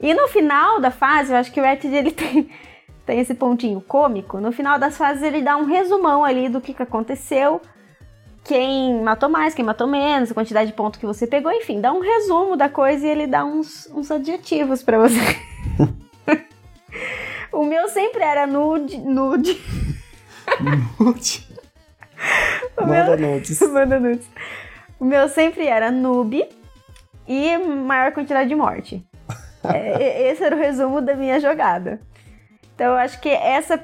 E 0.00 0.12
no 0.12 0.28
final 0.28 0.80
da 0.80 0.90
fase, 0.90 1.32
eu 1.32 1.38
acho 1.38 1.50
que 1.50 1.58
o 1.58 1.64
Ratchet 1.64 1.94
ele 1.94 2.10
tem, 2.10 2.50
tem 3.04 3.20
esse 3.20 3.34
pontinho 3.34 3.80
cômico. 3.80 4.40
No 4.40 4.52
final 4.52 4.78
das 4.78 4.96
fases, 4.96 5.22
ele 5.22 5.42
dá 5.42 5.56
um 5.56 5.64
resumão 5.64 6.24
ali 6.24 6.48
do 6.48 6.60
que, 6.60 6.72
que 6.72 6.82
aconteceu, 6.82 7.60
quem 8.44 9.02
matou 9.02 9.28
mais, 9.28 9.54
quem 9.54 9.64
matou 9.64 9.86
menos, 9.86 10.30
a 10.30 10.34
quantidade 10.34 10.70
de 10.70 10.76
pontos 10.76 11.00
que 11.00 11.06
você 11.06 11.26
pegou, 11.26 11.50
enfim, 11.50 11.80
dá 11.80 11.92
um 11.92 12.00
resumo 12.00 12.56
da 12.56 12.68
coisa 12.68 13.06
e 13.06 13.10
ele 13.10 13.26
dá 13.26 13.44
uns, 13.44 13.88
uns 13.92 14.10
adjetivos 14.10 14.82
para 14.82 14.98
você. 14.98 15.18
o 17.50 17.64
meu 17.64 17.88
sempre 17.88 18.22
era 18.22 18.46
nude. 18.46 18.98
Nude. 18.98 19.60
Nude. 21.00 21.48
Manda 22.80 23.16
nudes. 23.16 23.60
Manda 23.72 23.98
nudes. 23.98 24.28
O 25.00 25.04
meu 25.04 25.28
sempre 25.28 25.66
era 25.66 25.90
noob 25.90 26.46
e 27.26 27.56
maior 27.58 28.12
quantidade 28.12 28.48
de 28.48 28.54
morte. 28.54 29.04
É, 29.72 30.30
esse 30.30 30.44
era 30.44 30.54
o 30.54 30.58
resumo 30.58 31.00
da 31.00 31.14
minha 31.14 31.40
jogada. 31.40 32.00
Então 32.74 32.92
eu 32.92 32.96
acho 32.96 33.20
que 33.20 33.28
essa 33.28 33.80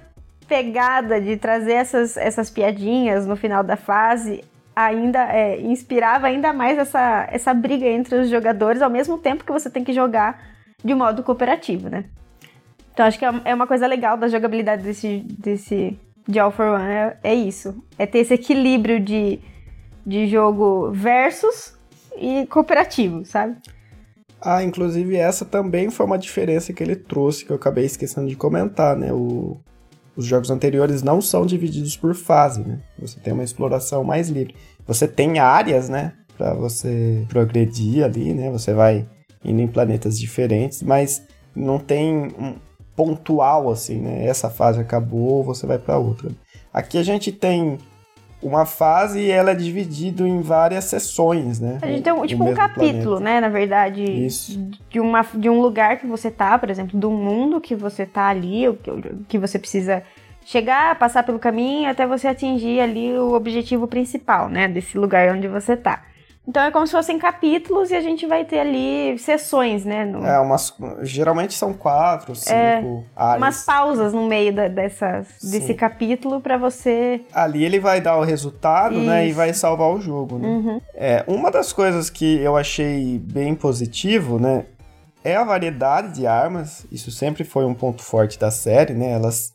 pegada 0.48 1.20
de 1.20 1.36
trazer 1.36 1.74
essas, 1.74 2.16
essas 2.16 2.50
piadinhas 2.50 3.26
no 3.26 3.36
final 3.36 3.62
da 3.62 3.76
fase 3.76 4.42
ainda 4.74 5.20
é, 5.32 5.60
inspirava 5.60 6.26
ainda 6.26 6.52
mais 6.52 6.78
essa, 6.78 7.28
essa 7.30 7.54
briga 7.54 7.86
entre 7.86 8.16
os 8.16 8.28
jogadores 8.28 8.82
ao 8.82 8.90
mesmo 8.90 9.18
tempo 9.18 9.44
que 9.44 9.52
você 9.52 9.70
tem 9.70 9.84
que 9.84 9.92
jogar 9.92 10.42
de 10.82 10.94
modo 10.94 11.22
cooperativo, 11.22 11.88
né? 11.88 12.04
Então 12.92 13.06
acho 13.06 13.18
que 13.18 13.24
é, 13.24 13.30
é 13.44 13.54
uma 13.54 13.66
coisa 13.66 13.86
legal 13.86 14.16
da 14.16 14.28
jogabilidade 14.28 14.82
desse, 14.82 15.20
desse 15.38 15.98
de 16.26 16.38
All 16.38 16.50
for 16.50 16.66
One 16.66 16.88
é, 16.88 17.16
é 17.22 17.34
isso. 17.34 17.82
É 17.98 18.06
ter 18.06 18.18
esse 18.18 18.34
equilíbrio 18.34 19.00
de, 19.00 19.38
de 20.06 20.26
jogo 20.26 20.90
versus 20.92 21.78
e 22.16 22.46
cooperativo, 22.46 23.24
sabe? 23.24 23.56
Ah, 24.40 24.62
inclusive 24.62 25.16
essa 25.16 25.44
também 25.44 25.90
foi 25.90 26.06
uma 26.06 26.18
diferença 26.18 26.72
que 26.72 26.82
ele 26.82 26.96
trouxe, 26.96 27.44
que 27.44 27.50
eu 27.50 27.56
acabei 27.56 27.84
esquecendo 27.84 28.28
de 28.28 28.36
comentar, 28.36 28.96
né? 28.96 29.12
O, 29.12 29.58
os 30.16 30.24
jogos 30.24 30.50
anteriores 30.50 31.02
não 31.02 31.20
são 31.20 31.44
divididos 31.44 31.96
por 31.96 32.14
fase, 32.14 32.60
né? 32.60 32.80
Você 32.98 33.20
tem 33.20 33.32
uma 33.32 33.44
exploração 33.44 34.02
mais 34.02 34.28
livre. 34.28 34.54
Você 34.86 35.06
tem 35.06 35.38
áreas, 35.38 35.88
né? 35.88 36.14
Pra 36.38 36.54
você 36.54 37.24
progredir 37.28 38.02
ali, 38.02 38.32
né? 38.32 38.50
Você 38.50 38.72
vai 38.72 39.06
indo 39.44 39.60
em 39.60 39.68
planetas 39.68 40.18
diferentes, 40.18 40.82
mas 40.82 41.22
não 41.54 41.78
tem 41.78 42.34
um 42.38 42.54
pontual 42.96 43.70
assim, 43.70 44.00
né? 44.00 44.26
Essa 44.26 44.48
fase 44.48 44.80
acabou, 44.80 45.42
você 45.44 45.66
vai 45.66 45.78
para 45.78 45.98
outra. 45.98 46.30
Aqui 46.72 46.98
a 46.98 47.02
gente 47.02 47.32
tem 47.32 47.78
uma 48.42 48.64
fase 48.64 49.20
e 49.20 49.30
ela 49.30 49.50
é 49.50 49.54
dividida 49.54 50.26
em 50.26 50.40
várias 50.40 50.84
sessões, 50.84 51.60
né? 51.60 51.78
A 51.82 51.86
gente 51.86 52.02
tem 52.02 52.12
um, 52.12 52.26
tipo 52.26 52.44
um 52.44 52.54
capítulo, 52.54 53.16
planeta. 53.16 53.20
né? 53.20 53.40
Na 53.40 53.48
verdade, 53.48 54.02
Isso. 54.02 54.58
de, 54.88 54.98
uma, 54.98 55.22
de 55.34 55.50
um 55.50 55.60
lugar 55.60 55.98
que 55.98 56.06
você 56.06 56.30
tá, 56.30 56.58
por 56.58 56.70
exemplo, 56.70 56.98
do 56.98 57.10
mundo 57.10 57.60
que 57.60 57.74
você 57.74 58.06
tá 58.06 58.28
ali, 58.28 58.68
o 58.68 58.74
que, 58.74 58.90
que 59.28 59.38
você 59.38 59.58
precisa 59.58 60.02
chegar, 60.44 60.98
passar 60.98 61.22
pelo 61.22 61.38
caminho 61.38 61.90
até 61.90 62.06
você 62.06 62.28
atingir 62.28 62.80
ali 62.80 63.12
o 63.12 63.34
objetivo 63.34 63.86
principal, 63.86 64.48
né? 64.48 64.66
Desse 64.68 64.96
lugar 64.96 65.34
onde 65.34 65.46
você 65.46 65.76
tá. 65.76 66.02
Então 66.48 66.62
é 66.62 66.70
como 66.70 66.86
se 66.86 66.92
fossem 66.92 67.18
capítulos 67.18 67.90
e 67.90 67.94
a 67.94 68.00
gente 68.00 68.26
vai 68.26 68.44
ter 68.44 68.58
ali 68.60 69.16
sessões, 69.18 69.84
né? 69.84 70.04
No, 70.04 70.26
É, 70.26 70.40
umas. 70.40 70.74
Geralmente 71.02 71.54
são 71.54 71.72
quatro, 71.72 72.34
cinco 72.34 73.04
áreas. 73.14 73.34
É, 73.34 73.36
umas 73.36 73.64
pausas 73.64 74.12
no 74.12 74.26
meio 74.26 74.52
da, 74.52 74.66
dessas, 74.66 75.28
desse 75.42 75.74
capítulo 75.74 76.40
pra 76.40 76.56
você. 76.56 77.20
Ali 77.32 77.64
ele 77.64 77.78
vai 77.78 78.00
dar 78.00 78.16
o 78.16 78.24
resultado, 78.24 78.98
né? 78.98 79.26
E 79.26 79.28
Isso. 79.28 79.36
vai 79.36 79.52
salvar 79.52 79.90
o 79.90 80.00
jogo, 80.00 80.38
né? 80.38 80.48
Uhum. 80.48 80.80
É, 80.94 81.24
uma 81.28 81.50
das 81.50 81.72
coisas 81.72 82.08
que 82.10 82.40
eu 82.40 82.56
achei 82.56 83.18
bem 83.18 83.54
positivo, 83.54 84.40
né? 84.40 84.64
É 85.22 85.36
a 85.36 85.44
variedade 85.44 86.14
de 86.14 86.26
armas. 86.26 86.86
Isso 86.90 87.10
sempre 87.10 87.44
foi 87.44 87.66
um 87.66 87.74
ponto 87.74 88.02
forte 88.02 88.38
da 88.38 88.50
série, 88.50 88.94
né? 88.94 89.12
Elas, 89.12 89.52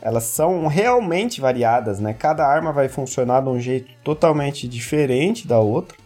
elas 0.00 0.24
são 0.24 0.68
realmente 0.68 1.40
variadas, 1.40 1.98
né? 1.98 2.14
Cada 2.14 2.46
arma 2.46 2.72
vai 2.72 2.88
funcionar 2.88 3.42
de 3.42 3.48
um 3.48 3.58
jeito 3.58 3.90
totalmente 4.04 4.68
diferente 4.68 5.46
da 5.46 5.58
outra. 5.58 6.00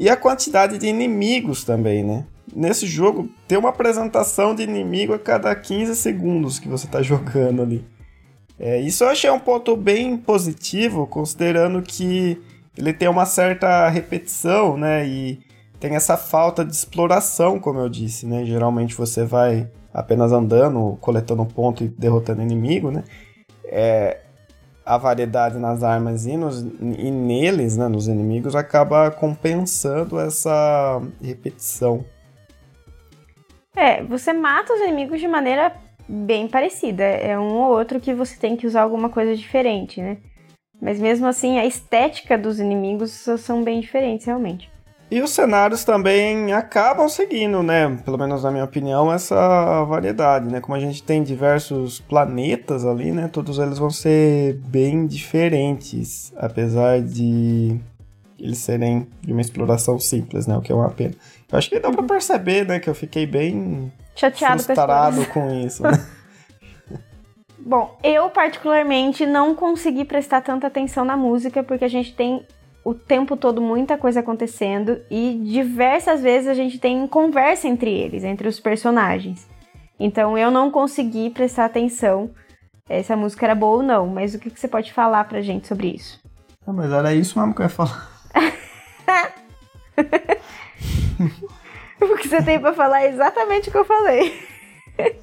E 0.00 0.08
a 0.08 0.16
quantidade 0.16 0.78
de 0.78 0.86
inimigos 0.86 1.62
também, 1.62 2.02
né? 2.02 2.24
Nesse 2.56 2.86
jogo, 2.86 3.28
tem 3.46 3.58
uma 3.58 3.68
apresentação 3.68 4.54
de 4.54 4.62
inimigo 4.62 5.12
a 5.12 5.18
cada 5.18 5.54
15 5.54 5.94
segundos 5.94 6.58
que 6.58 6.66
você 6.66 6.86
tá 6.86 7.02
jogando 7.04 7.60
ali. 7.60 7.84
É, 8.58 8.80
isso 8.80 9.04
eu 9.04 9.10
achei 9.10 9.28
um 9.28 9.38
ponto 9.38 9.76
bem 9.76 10.16
positivo, 10.16 11.06
considerando 11.06 11.82
que 11.82 12.40
ele 12.78 12.94
tem 12.94 13.08
uma 13.08 13.26
certa 13.26 13.90
repetição, 13.90 14.74
né? 14.78 15.06
E 15.06 15.38
tem 15.78 15.94
essa 15.94 16.16
falta 16.16 16.64
de 16.64 16.72
exploração, 16.72 17.60
como 17.60 17.78
eu 17.78 17.88
disse, 17.90 18.24
né? 18.24 18.46
Geralmente 18.46 18.94
você 18.94 19.22
vai 19.26 19.68
apenas 19.92 20.32
andando, 20.32 20.96
coletando 21.02 21.44
ponto 21.44 21.84
e 21.84 21.88
derrotando 21.88 22.40
inimigo, 22.40 22.90
né? 22.90 23.04
É, 23.66 24.20
a 24.90 24.98
variedade 24.98 25.56
nas 25.56 25.84
armas 25.84 26.26
e, 26.26 26.36
nos, 26.36 26.62
e 26.62 27.10
neles, 27.12 27.76
né, 27.76 27.86
nos 27.86 28.08
inimigos, 28.08 28.56
acaba 28.56 29.08
compensando 29.08 30.18
essa 30.18 31.00
repetição. 31.22 32.04
É, 33.76 34.02
você 34.02 34.32
mata 34.32 34.74
os 34.74 34.80
inimigos 34.80 35.20
de 35.20 35.28
maneira 35.28 35.72
bem 36.08 36.48
parecida. 36.48 37.04
É 37.04 37.38
um 37.38 37.54
ou 37.54 37.78
outro 37.78 38.00
que 38.00 38.12
você 38.12 38.36
tem 38.36 38.56
que 38.56 38.66
usar 38.66 38.82
alguma 38.82 39.08
coisa 39.08 39.36
diferente, 39.36 40.02
né? 40.02 40.16
Mas 40.82 40.98
mesmo 40.98 41.28
assim, 41.28 41.56
a 41.60 41.64
estética 41.64 42.36
dos 42.36 42.58
inimigos 42.58 43.12
são 43.38 43.62
bem 43.62 43.80
diferentes, 43.80 44.26
realmente. 44.26 44.68
E 45.10 45.20
os 45.20 45.30
cenários 45.30 45.82
também 45.82 46.52
acabam 46.52 47.08
seguindo, 47.08 47.64
né? 47.64 47.98
Pelo 48.04 48.16
menos 48.16 48.44
na 48.44 48.50
minha 48.52 48.64
opinião, 48.64 49.12
essa 49.12 49.82
variedade, 49.84 50.48
né? 50.48 50.60
Como 50.60 50.76
a 50.76 50.80
gente 50.80 51.02
tem 51.02 51.24
diversos 51.24 51.98
planetas 52.00 52.86
ali, 52.86 53.10
né? 53.10 53.26
Todos 53.26 53.58
eles 53.58 53.76
vão 53.76 53.90
ser 53.90 54.54
bem 54.66 55.08
diferentes, 55.08 56.32
apesar 56.36 57.00
de 57.02 57.80
eles 58.38 58.58
serem 58.58 59.08
de 59.20 59.32
uma 59.32 59.40
exploração 59.40 59.98
simples, 59.98 60.46
né? 60.46 60.56
O 60.56 60.62
que 60.62 60.70
é 60.70 60.74
uma 60.74 60.90
pena. 60.90 61.14
Eu 61.50 61.58
acho 61.58 61.68
que 61.68 61.80
dá 61.80 61.90
pra 61.90 62.04
perceber, 62.04 62.64
né? 62.64 62.78
Que 62.78 62.88
eu 62.88 62.94
fiquei 62.94 63.26
bem 63.26 63.92
Chateado 64.14 64.62
frustrado 64.62 65.26
com 65.26 65.50
isso, 65.50 65.82
né? 65.82 65.90
Bom, 67.58 67.98
eu 68.02 68.30
particularmente 68.30 69.26
não 69.26 69.54
consegui 69.54 70.04
prestar 70.04 70.40
tanta 70.40 70.68
atenção 70.68 71.04
na 71.04 71.16
música 71.16 71.62
porque 71.62 71.84
a 71.84 71.88
gente 71.88 72.14
tem 72.14 72.46
o 72.84 72.94
tempo 72.94 73.36
todo 73.36 73.60
muita 73.60 73.98
coisa 73.98 74.20
acontecendo 74.20 75.00
e 75.10 75.38
diversas 75.44 76.22
vezes 76.22 76.48
a 76.48 76.54
gente 76.54 76.78
tem 76.78 77.06
conversa 77.06 77.68
entre 77.68 77.90
eles, 77.90 78.24
entre 78.24 78.48
os 78.48 78.58
personagens. 78.58 79.46
Então 79.98 80.36
eu 80.36 80.50
não 80.50 80.70
consegui 80.70 81.30
prestar 81.30 81.66
atenção 81.66 82.30
se 83.04 83.12
a 83.12 83.16
música 83.16 83.46
era 83.46 83.54
boa 83.54 83.76
ou 83.76 83.82
não, 83.82 84.06
mas 84.06 84.34
o 84.34 84.38
que, 84.38 84.50
que 84.50 84.58
você 84.58 84.66
pode 84.66 84.92
falar 84.92 85.24
pra 85.24 85.40
gente 85.40 85.68
sobre 85.68 85.88
isso? 85.88 86.18
Ah, 86.66 86.72
mas 86.72 86.90
era 86.90 87.14
isso 87.14 87.38
mesmo 87.38 87.54
que 87.54 87.60
eu 87.60 87.64
ia 87.64 87.70
falar. 87.70 88.10
O 92.00 92.16
que 92.16 92.28
você 92.28 92.42
tem 92.42 92.58
pra 92.58 92.72
falar 92.72 93.02
é 93.02 93.08
exatamente 93.08 93.68
o 93.68 93.72
que 93.72 93.78
eu 93.78 93.84
falei. 93.84 94.32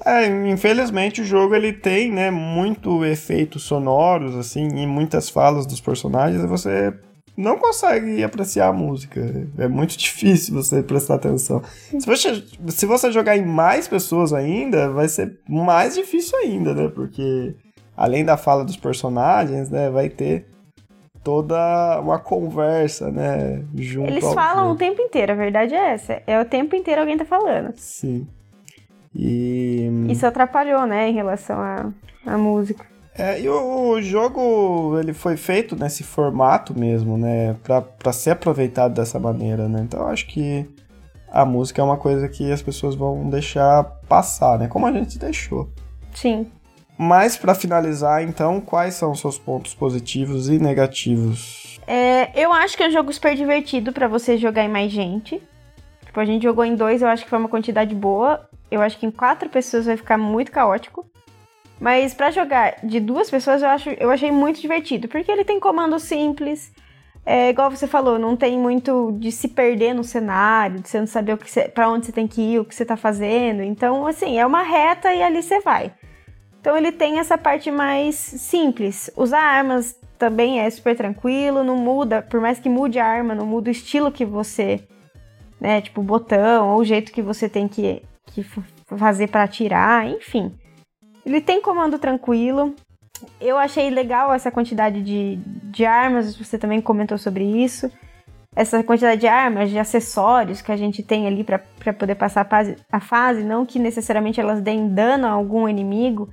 É, 0.04 0.26
infelizmente 0.48 1.20
o 1.20 1.24
jogo 1.24 1.54
ele 1.54 1.72
tem, 1.72 2.10
né, 2.10 2.30
muito 2.30 3.04
efeitos 3.04 3.64
sonoros 3.64 4.36
assim 4.36 4.68
e 4.76 4.86
muitas 4.86 5.28
falas 5.28 5.66
dos 5.66 5.80
personagens 5.80 6.42
e 6.42 6.46
você 6.46 6.94
não 7.38 7.56
consegue 7.56 8.24
apreciar 8.24 8.66
a 8.66 8.72
música. 8.72 9.20
É 9.56 9.68
muito 9.68 9.96
difícil 9.96 10.52
você 10.52 10.82
prestar 10.82 11.14
atenção. 11.14 11.62
Se 11.96 12.04
você, 12.04 12.44
se 12.66 12.84
você 12.84 13.12
jogar 13.12 13.36
em 13.36 13.46
mais 13.46 13.86
pessoas 13.86 14.32
ainda, 14.32 14.90
vai 14.90 15.08
ser 15.08 15.38
mais 15.48 15.94
difícil 15.94 16.36
ainda, 16.40 16.74
né? 16.74 16.88
Porque 16.92 17.54
além 17.96 18.24
da 18.24 18.36
fala 18.36 18.64
dos 18.64 18.76
personagens, 18.76 19.70
né, 19.70 19.88
vai 19.88 20.08
ter 20.08 20.48
toda 21.22 22.00
uma 22.00 22.18
conversa, 22.18 23.10
né, 23.10 23.62
junto 23.74 24.10
Eles 24.10 24.24
falam 24.32 24.72
o 24.72 24.76
tempo 24.76 25.00
inteiro, 25.00 25.32
a 25.32 25.36
verdade 25.36 25.74
é 25.74 25.92
essa. 25.92 26.22
É 26.26 26.40
o 26.40 26.44
tempo 26.44 26.74
inteiro 26.74 27.02
alguém 27.02 27.16
tá 27.16 27.24
falando. 27.24 27.72
Sim. 27.76 28.26
E 29.14 29.88
Isso 30.08 30.26
atrapalhou, 30.26 30.86
né, 30.86 31.08
em 31.08 31.14
relação 31.14 31.60
à, 31.60 31.92
à 32.26 32.36
música. 32.36 32.84
É, 33.18 33.40
e 33.40 33.48
o, 33.48 33.90
o 33.90 34.00
jogo 34.00 34.96
ele 34.98 35.12
foi 35.12 35.36
feito 35.36 35.74
nesse 35.74 36.04
formato 36.04 36.78
mesmo, 36.78 37.18
né? 37.18 37.56
Pra, 37.64 37.82
pra 37.82 38.12
ser 38.12 38.30
aproveitado 38.30 38.94
dessa 38.94 39.18
maneira, 39.18 39.68
né? 39.68 39.80
Então 39.82 40.00
eu 40.00 40.06
acho 40.06 40.26
que 40.28 40.64
a 41.30 41.44
música 41.44 41.82
é 41.82 41.84
uma 41.84 41.96
coisa 41.96 42.28
que 42.28 42.50
as 42.52 42.62
pessoas 42.62 42.94
vão 42.94 43.28
deixar 43.28 43.82
passar, 44.08 44.58
né? 44.58 44.68
Como 44.68 44.86
a 44.86 44.92
gente 44.92 45.18
deixou. 45.18 45.68
Sim. 46.14 46.46
Mas 46.96 47.36
pra 47.36 47.54
finalizar, 47.54 48.22
então, 48.22 48.60
quais 48.60 48.94
são 48.94 49.12
os 49.12 49.20
seus 49.20 49.38
pontos 49.38 49.74
positivos 49.74 50.48
e 50.48 50.58
negativos? 50.58 51.80
É, 51.86 52.30
eu 52.40 52.52
acho 52.52 52.76
que 52.76 52.82
é 52.82 52.88
um 52.88 52.92
jogo 52.92 53.12
super 53.12 53.36
divertido 53.36 53.92
pra 53.92 54.08
você 54.08 54.36
jogar 54.36 54.64
em 54.64 54.68
mais 54.68 54.90
gente. 54.90 55.40
Tipo, 56.04 56.20
a 56.20 56.24
gente 56.24 56.42
jogou 56.42 56.64
em 56.64 56.74
dois, 56.74 57.02
eu 57.02 57.08
acho 57.08 57.24
que 57.24 57.30
foi 57.30 57.38
uma 57.38 57.48
quantidade 57.48 57.94
boa. 57.94 58.48
Eu 58.70 58.82
acho 58.82 58.98
que 58.98 59.06
em 59.06 59.10
quatro 59.10 59.48
pessoas 59.48 59.86
vai 59.86 59.96
ficar 59.96 60.18
muito 60.18 60.50
caótico. 60.50 61.07
Mas 61.80 62.12
pra 62.12 62.30
jogar 62.30 62.76
de 62.82 62.98
duas 62.98 63.30
pessoas, 63.30 63.62
eu, 63.62 63.68
acho, 63.68 63.90
eu 63.90 64.10
achei 64.10 64.30
muito 64.32 64.60
divertido. 64.60 65.08
Porque 65.08 65.30
ele 65.30 65.44
tem 65.44 65.60
comandos 65.60 66.02
simples. 66.02 66.72
É, 67.24 67.50
igual 67.50 67.70
você 67.70 67.86
falou, 67.86 68.18
não 68.18 68.36
tem 68.36 68.58
muito 68.58 69.12
de 69.18 69.30
se 69.30 69.48
perder 69.48 69.94
no 69.94 70.02
cenário, 70.02 70.80
de 70.80 70.88
você 70.88 70.98
não 70.98 71.06
saber 71.06 71.38
pra 71.74 71.90
onde 71.90 72.06
você 72.06 72.12
tem 72.12 72.26
que 72.26 72.40
ir, 72.40 72.58
o 72.58 72.64
que 72.64 72.74
você 72.74 72.84
tá 72.84 72.96
fazendo. 72.96 73.62
Então, 73.62 74.06
assim, 74.06 74.38
é 74.38 74.46
uma 74.46 74.62
reta 74.62 75.12
e 75.12 75.22
ali 75.22 75.42
você 75.42 75.60
vai. 75.60 75.92
Então 76.60 76.76
ele 76.76 76.90
tem 76.90 77.18
essa 77.18 77.38
parte 77.38 77.70
mais 77.70 78.14
simples. 78.14 79.10
Usar 79.16 79.40
armas 79.40 79.98
também 80.18 80.60
é 80.60 80.68
super 80.68 80.96
tranquilo, 80.96 81.62
não 81.62 81.76
muda, 81.76 82.22
por 82.22 82.40
mais 82.40 82.58
que 82.58 82.68
mude 82.68 82.98
a 82.98 83.06
arma, 83.06 83.34
não 83.34 83.46
muda 83.46 83.68
o 83.68 83.72
estilo 83.72 84.10
que 84.10 84.24
você, 84.24 84.82
né, 85.60 85.80
tipo 85.80 86.02
botão 86.02 86.70
ou 86.70 86.80
o 86.80 86.84
jeito 86.84 87.12
que 87.12 87.22
você 87.22 87.48
tem 87.48 87.68
que, 87.68 88.02
que 88.26 88.44
fazer 88.96 89.28
para 89.28 89.44
atirar, 89.44 90.06
enfim. 90.08 90.52
Ele 91.28 91.42
tem 91.42 91.60
comando 91.60 91.98
tranquilo. 91.98 92.74
Eu 93.38 93.58
achei 93.58 93.90
legal 93.90 94.32
essa 94.32 94.50
quantidade 94.50 95.02
de, 95.02 95.36
de 95.36 95.84
armas, 95.84 96.34
você 96.34 96.56
também 96.56 96.80
comentou 96.80 97.18
sobre 97.18 97.44
isso. 97.44 97.92
Essa 98.56 98.82
quantidade 98.82 99.20
de 99.20 99.26
armas, 99.26 99.68
de 99.68 99.78
acessórios 99.78 100.62
que 100.62 100.72
a 100.72 100.76
gente 100.76 101.02
tem 101.02 101.26
ali 101.26 101.44
para 101.44 101.92
poder 101.92 102.14
passar 102.14 102.40
a 102.40 102.44
fase, 102.46 102.76
a 102.90 102.98
fase, 102.98 103.44
não 103.44 103.66
que 103.66 103.78
necessariamente 103.78 104.40
elas 104.40 104.62
deem 104.62 104.88
dano 104.88 105.26
a 105.26 105.30
algum 105.30 105.68
inimigo, 105.68 106.30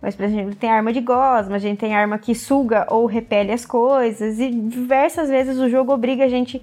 mas, 0.00 0.16
por 0.16 0.24
exemplo, 0.24 0.54
tem 0.54 0.70
arma 0.70 0.90
de 0.90 1.02
gosma, 1.02 1.56
a 1.56 1.58
gente 1.58 1.78
tem 1.78 1.94
arma 1.94 2.18
que 2.18 2.34
suga 2.34 2.86
ou 2.88 3.04
repele 3.04 3.52
as 3.52 3.66
coisas, 3.66 4.38
e 4.40 4.50
diversas 4.50 5.28
vezes 5.28 5.58
o 5.58 5.68
jogo 5.68 5.92
obriga 5.92 6.24
a 6.24 6.28
gente, 6.28 6.62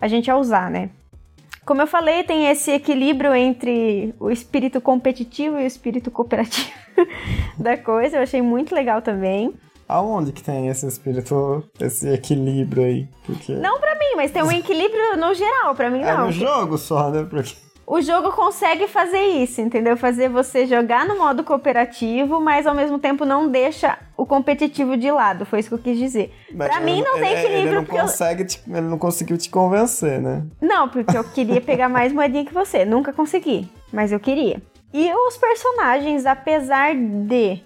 a 0.00 0.06
gente 0.06 0.30
a 0.30 0.36
usar, 0.36 0.70
né? 0.70 0.90
Como 1.66 1.82
eu 1.82 1.86
falei, 1.88 2.22
tem 2.22 2.48
esse 2.48 2.70
equilíbrio 2.70 3.34
entre 3.34 4.14
o 4.20 4.30
espírito 4.30 4.80
competitivo 4.80 5.58
e 5.58 5.64
o 5.64 5.66
espírito 5.66 6.12
cooperativo 6.12 6.70
da 7.58 7.76
coisa, 7.76 8.18
eu 8.18 8.22
achei 8.22 8.40
muito 8.40 8.72
legal 8.72 9.02
também. 9.02 9.52
Aonde 9.88 10.30
que 10.30 10.42
tem 10.42 10.68
esse 10.68 10.86
espírito, 10.86 11.64
esse 11.80 12.08
equilíbrio 12.08 12.84
aí? 12.84 13.08
Porque 13.24 13.52
Não 13.52 13.80
pra 13.80 13.96
mim, 13.96 14.14
mas 14.16 14.30
tem 14.30 14.44
um 14.44 14.52
equilíbrio 14.52 15.16
no 15.16 15.34
geral, 15.34 15.74
pra 15.74 15.90
mim 15.90 16.02
é 16.02 16.16
não. 16.16 16.26
no 16.26 16.32
jogo 16.32 16.78
só, 16.78 17.10
né? 17.10 17.26
Porque 17.28 17.54
O 17.86 18.00
jogo 18.00 18.32
consegue 18.32 18.88
fazer 18.88 19.20
isso, 19.20 19.60
entendeu? 19.60 19.96
Fazer 19.96 20.28
você 20.28 20.66
jogar 20.66 21.06
no 21.06 21.16
modo 21.16 21.44
cooperativo, 21.44 22.40
mas 22.40 22.66
ao 22.66 22.74
mesmo 22.74 22.98
tempo 22.98 23.24
não 23.24 23.48
deixa 23.48 23.96
o 24.16 24.26
competitivo 24.26 24.96
de 24.96 25.08
lado. 25.10 25.46
Foi 25.46 25.60
isso 25.60 25.68
que 25.68 25.74
eu 25.76 25.78
quis 25.78 25.96
dizer. 25.96 26.34
Mas 26.52 26.68
pra 26.68 26.80
mim 26.80 27.00
não 27.00 27.14
tem 27.14 27.32
equilíbrio, 27.32 27.58
Ele 27.62 27.70
não, 27.76 27.84
porque 27.84 27.96
eu- 27.96 28.02
consegue 28.02 28.44
te- 28.44 28.60
ele 28.66 28.80
não 28.88 28.98
conseguiu 28.98 29.38
te 29.38 29.48
convencer, 29.48 30.20
né? 30.20 30.42
Não, 30.60 30.88
porque 30.88 31.16
eu 31.16 31.22
queria 31.22 31.60
pegar 31.60 31.88
mais 31.88 32.12
moedinha 32.12 32.44
que 32.44 32.52
você. 32.52 32.84
Nunca 32.84 33.12
consegui, 33.12 33.68
mas 33.92 34.10
eu 34.10 34.18
queria. 34.18 34.60
E 34.92 35.12
os 35.28 35.36
personagens, 35.36 36.26
apesar 36.26 36.94
de 36.94 37.60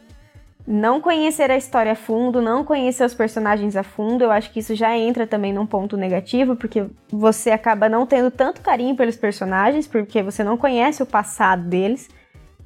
não 0.70 1.00
conhecer 1.00 1.50
a 1.50 1.56
história 1.56 1.90
a 1.90 1.96
fundo, 1.96 2.40
não 2.40 2.62
conhecer 2.62 3.04
os 3.04 3.12
personagens 3.12 3.74
a 3.74 3.82
fundo, 3.82 4.22
eu 4.22 4.30
acho 4.30 4.52
que 4.52 4.60
isso 4.60 4.72
já 4.76 4.96
entra 4.96 5.26
também 5.26 5.52
num 5.52 5.66
ponto 5.66 5.96
negativo, 5.96 6.54
porque 6.54 6.86
você 7.10 7.50
acaba 7.50 7.88
não 7.88 8.06
tendo 8.06 8.30
tanto 8.30 8.60
carinho 8.60 8.94
pelos 8.94 9.16
personagens, 9.16 9.88
porque 9.88 10.22
você 10.22 10.44
não 10.44 10.56
conhece 10.56 11.02
o 11.02 11.06
passado 11.06 11.64
deles. 11.64 12.08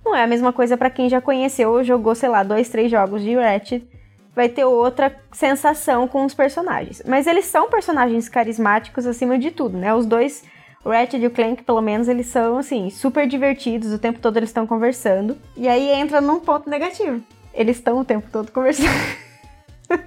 Não 0.04 0.14
é 0.14 0.22
a 0.22 0.26
mesma 0.26 0.52
coisa 0.52 0.76
para 0.76 0.90
quem 0.90 1.08
já 1.08 1.18
conheceu 1.18 1.70
ou 1.70 1.82
jogou, 1.82 2.14
sei 2.14 2.28
lá, 2.28 2.42
dois, 2.42 2.68
três 2.68 2.90
jogos 2.90 3.22
de 3.22 3.36
Ratchet. 3.36 3.88
Vai 4.36 4.50
ter 4.50 4.66
outra 4.66 5.16
sensação 5.32 6.06
com 6.06 6.26
os 6.26 6.34
personagens. 6.34 7.02
Mas 7.06 7.26
eles 7.26 7.46
são 7.46 7.70
personagens 7.70 8.28
carismáticos 8.28 9.06
acima 9.06 9.38
de 9.38 9.50
tudo, 9.50 9.78
né? 9.78 9.94
Os 9.94 10.04
dois, 10.04 10.44
o 10.84 10.90
Ratchet 10.90 11.22
e 11.22 11.26
o 11.26 11.30
Clank, 11.30 11.62
pelo 11.62 11.80
menos, 11.80 12.06
eles 12.06 12.26
são, 12.26 12.58
assim, 12.58 12.90
super 12.90 13.26
divertidos. 13.26 13.94
O 13.94 13.98
tempo 13.98 14.18
todo 14.18 14.36
eles 14.36 14.50
estão 14.50 14.66
conversando. 14.66 15.38
E 15.56 15.66
aí 15.66 15.88
entra 15.88 16.20
num 16.20 16.38
ponto 16.38 16.68
negativo 16.68 17.22
eles 17.54 17.76
estão 17.76 18.00
o 18.00 18.04
tempo 18.04 18.28
todo 18.30 18.50
conversando. 18.50 18.88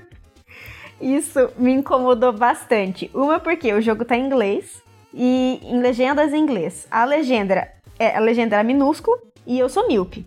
Isso 0.99 1.49
me 1.57 1.71
incomodou 1.71 2.33
bastante. 2.33 3.09
Uma 3.13 3.39
porque 3.39 3.73
o 3.73 3.81
jogo 3.81 4.03
tá 4.03 4.15
em 4.15 4.25
inglês 4.25 4.81
e 5.13 5.59
em 5.63 5.79
legendas 5.79 6.33
em 6.33 6.37
inglês. 6.37 6.87
A 6.91 7.05
legenda 7.05 7.71
é 7.97 8.15
a 8.15 8.19
legenda 8.19 8.55
era 8.55 8.63
minúscula 8.63 9.17
e 9.45 9.57
eu 9.57 9.69
sou 9.69 9.87
míope. 9.87 10.25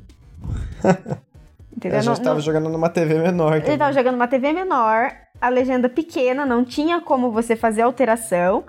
Entendeu? 1.77 1.99
A 1.99 2.03
gente 2.03 2.17
não, 2.19 2.25
tava 2.25 2.35
não... 2.37 2.41
jogando 2.41 2.69
numa 2.69 2.89
TV 2.89 3.19
menor. 3.19 3.53
Também. 3.53 3.69
Ele 3.69 3.79
tava 3.79 3.93
jogando 3.93 4.13
numa 4.15 4.29
TV 4.29 4.53
menor, 4.53 5.13
a 5.41 5.49
legenda 5.49 5.89
pequena, 5.89 6.45
não 6.45 6.65
tinha 6.65 7.01
como 7.01 7.31
você 7.31 7.57
fazer 7.57 7.83
alteração 7.83 8.65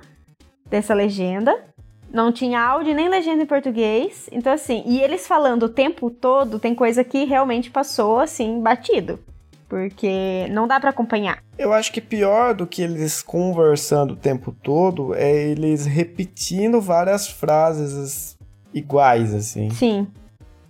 dessa 0.66 0.94
legenda. 0.94 1.66
Não 2.12 2.32
tinha 2.32 2.62
áudio 2.62 2.94
nem 2.94 3.08
legenda 3.08 3.44
em 3.44 3.46
português. 3.46 4.30
Então, 4.32 4.52
assim, 4.52 4.84
e 4.86 5.02
eles 5.02 5.26
falando 5.26 5.64
o 5.64 5.70
tempo 5.70 6.10
todo, 6.10 6.60
tem 6.60 6.76
coisa 6.76 7.04
que 7.04 7.24
realmente 7.24 7.72
passou, 7.72 8.20
assim, 8.20 8.62
batido. 8.62 9.20
Porque 9.70 10.48
não 10.50 10.68
dá 10.68 10.80
para 10.80 10.90
acompanhar. 10.90 11.42
Eu 11.58 11.72
acho 11.72 11.94
que 11.94 12.02
pior 12.02 12.54
do 12.54 12.68
que 12.68 12.82
eles 12.82 13.22
conversando 13.22 14.12
o 14.12 14.18
tempo 14.18 14.52
todo 14.52 15.16
é 15.16 15.32
eles 15.32 15.86
repetindo 15.86 16.82
várias 16.82 17.28
frases 17.28 18.38
iguais, 18.74 19.34
assim. 19.34 19.70
Sim. 19.70 20.08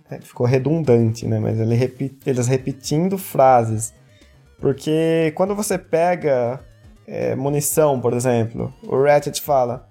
É, 0.08 0.20
ficou 0.20 0.46
redundante, 0.46 1.26
né? 1.26 1.40
Mas 1.40 1.58
ele 1.58 1.74
repi 1.74 2.16
eles 2.24 2.46
repetindo 2.46 3.18
frases. 3.18 3.92
Porque 4.60 5.32
quando 5.34 5.56
você 5.56 5.76
pega 5.76 6.60
é, 7.06 7.34
munição, 7.34 8.00
por 8.00 8.12
exemplo, 8.12 8.72
o 8.86 9.02
Ratchet 9.02 9.40
fala: 9.42 9.88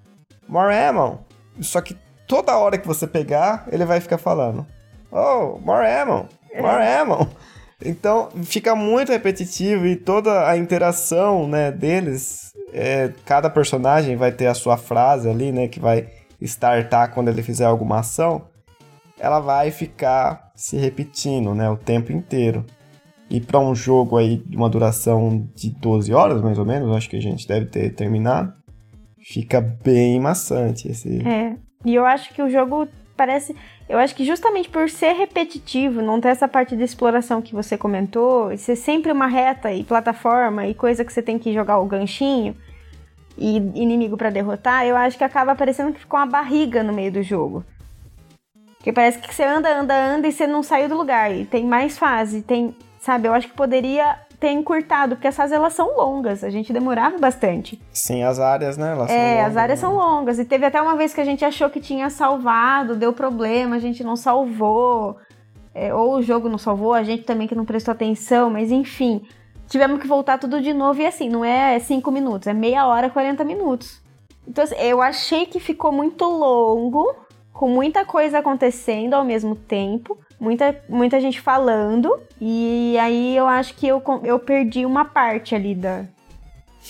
More 0.47 0.73
ammo. 0.73 1.19
Só 1.61 1.81
que 1.81 1.97
toda 2.27 2.57
hora 2.57 2.77
que 2.77 2.87
você 2.87 3.07
pegar, 3.07 3.67
ele 3.71 3.85
vai 3.85 3.99
ficar 3.99 4.17
falando: 4.17 4.65
Oh, 5.11 5.59
more 5.59 5.87
ammo, 5.87 6.27
more 6.59 6.83
é. 6.83 6.99
ammo. 6.99 7.29
Então 7.83 8.29
fica 8.43 8.75
muito 8.75 9.11
repetitivo 9.11 9.87
e 9.87 9.95
toda 9.95 10.47
a 10.47 10.55
interação 10.55 11.47
né, 11.47 11.71
deles, 11.71 12.53
é, 12.71 13.11
cada 13.25 13.49
personagem 13.49 14.15
vai 14.15 14.31
ter 14.31 14.47
a 14.47 14.53
sua 14.53 14.77
frase 14.77 15.27
ali, 15.27 15.51
né, 15.51 15.67
que 15.67 15.79
vai 15.79 16.07
startar 16.39 17.11
quando 17.13 17.29
ele 17.29 17.41
fizer 17.41 17.65
alguma 17.65 17.99
ação, 17.99 18.43
ela 19.19 19.39
vai 19.39 19.71
ficar 19.71 20.51
se 20.55 20.77
repetindo, 20.77 21.53
né, 21.53 21.69
o 21.69 21.77
tempo 21.77 22.11
inteiro. 22.11 22.65
E 23.29 23.39
para 23.39 23.59
um 23.59 23.73
jogo 23.73 24.17
aí 24.17 24.37
de 24.45 24.57
uma 24.57 24.69
duração 24.69 25.47
de 25.55 25.69
12 25.69 26.13
horas, 26.13 26.41
mais 26.41 26.59
ou 26.59 26.65
menos, 26.65 26.95
acho 26.95 27.09
que 27.09 27.15
a 27.15 27.21
gente 27.21 27.47
deve 27.47 27.65
ter 27.67 27.93
terminado, 27.95 28.53
fica 29.21 29.61
bem 29.61 30.19
maçante 30.19 30.87
esse. 30.89 31.21
É. 31.27 31.55
E 31.85 31.95
eu 31.95 32.05
acho 32.05 32.33
que 32.33 32.41
o 32.41 32.49
jogo 32.49 32.87
parece. 33.15 33.55
Eu 33.87 33.99
acho 33.99 34.15
que 34.15 34.25
justamente 34.25 34.69
por 34.69 34.89
ser 34.89 35.13
repetitivo, 35.13 36.01
não 36.01 36.19
ter 36.19 36.29
essa 36.29 36.47
parte 36.47 36.75
de 36.75 36.83
exploração 36.83 37.41
que 37.41 37.53
você 37.53 37.77
comentou, 37.77 38.51
e 38.51 38.57
ser 38.57 38.75
sempre 38.75 39.11
uma 39.11 39.27
reta 39.27 39.71
e 39.71 39.83
plataforma 39.83 40.65
e 40.67 40.73
coisa 40.73 41.03
que 41.03 41.11
você 41.11 41.21
tem 41.21 41.37
que 41.37 41.53
jogar 41.53 41.79
o 41.79 41.85
ganchinho 41.85 42.55
e 43.37 43.57
inimigo 43.57 44.17
para 44.17 44.29
derrotar, 44.29 44.85
eu 44.85 44.95
acho 44.95 45.17
que 45.17 45.23
acaba 45.23 45.55
parecendo 45.55 45.93
que 45.93 45.99
ficou 45.99 46.19
uma 46.19 46.25
barriga 46.25 46.83
no 46.83 46.93
meio 46.93 47.11
do 47.11 47.23
jogo. 47.23 47.65
Porque 48.77 48.91
parece 48.91 49.19
que 49.19 49.33
você 49.33 49.43
anda, 49.43 49.79
anda, 49.79 49.95
anda 49.95 50.27
e 50.27 50.31
você 50.31 50.47
não 50.47 50.63
saiu 50.63 50.89
do 50.89 50.97
lugar. 50.97 51.31
E 51.31 51.45
tem 51.45 51.65
mais 51.65 51.97
fase, 51.97 52.41
tem. 52.41 52.75
Sabe, 52.99 53.27
eu 53.27 53.33
acho 53.33 53.47
que 53.47 53.53
poderia 53.55 54.19
ter 54.41 54.49
encurtado, 54.49 55.15
porque 55.15 55.27
essas 55.27 55.51
elas 55.51 55.71
são 55.73 55.95
longas, 55.95 56.43
a 56.43 56.49
gente 56.49 56.73
demorava 56.73 57.15
bastante. 57.19 57.79
Sim, 57.93 58.23
as 58.23 58.39
áreas, 58.39 58.75
né? 58.75 58.93
Elas 58.93 59.11
é, 59.11 59.35
longas, 59.35 59.51
as 59.51 59.57
áreas 59.57 59.79
né? 59.79 59.87
são 59.87 59.95
longas. 59.95 60.39
E 60.39 60.45
teve 60.45 60.65
até 60.65 60.81
uma 60.81 60.95
vez 60.95 61.13
que 61.13 61.21
a 61.21 61.23
gente 61.23 61.45
achou 61.45 61.69
que 61.69 61.79
tinha 61.79 62.09
salvado, 62.09 62.95
deu 62.95 63.13
problema, 63.13 63.75
a 63.75 63.79
gente 63.79 64.03
não 64.03 64.15
salvou. 64.15 65.15
É, 65.75 65.93
ou 65.93 66.15
o 66.15 66.21
jogo 66.23 66.49
não 66.49 66.57
salvou, 66.57 66.91
a 66.91 67.03
gente 67.03 67.23
também 67.23 67.47
que 67.47 67.53
não 67.53 67.65
prestou 67.65 67.91
atenção, 67.91 68.49
mas 68.49 68.71
enfim. 68.71 69.21
Tivemos 69.67 70.01
que 70.01 70.07
voltar 70.07 70.39
tudo 70.39 70.59
de 70.59 70.73
novo 70.73 70.99
e 70.99 71.05
assim, 71.05 71.29
não 71.29 71.45
é 71.45 71.77
5 71.77 72.11
minutos, 72.11 72.47
é 72.47 72.53
meia 72.53 72.87
hora, 72.87 73.11
40 73.11 73.43
minutos. 73.45 74.01
Então, 74.45 74.63
assim, 74.63 74.75
eu 74.75 75.03
achei 75.03 75.45
que 75.45 75.59
ficou 75.59 75.91
muito 75.91 76.25
longo, 76.25 77.15
com 77.53 77.69
muita 77.69 78.03
coisa 78.03 78.39
acontecendo 78.39 79.13
ao 79.13 79.23
mesmo 79.23 79.55
tempo 79.55 80.17
muita, 80.41 80.75
muita 80.89 81.21
gente 81.21 81.39
falando, 81.39 82.19
e 82.41 82.97
aí 82.97 83.37
eu 83.37 83.45
acho 83.45 83.75
que 83.75 83.87
eu, 83.87 84.01
eu 84.23 84.39
perdi 84.39 84.87
uma 84.87 85.05
parte 85.05 85.53
ali 85.53 85.75
da, 85.75 86.05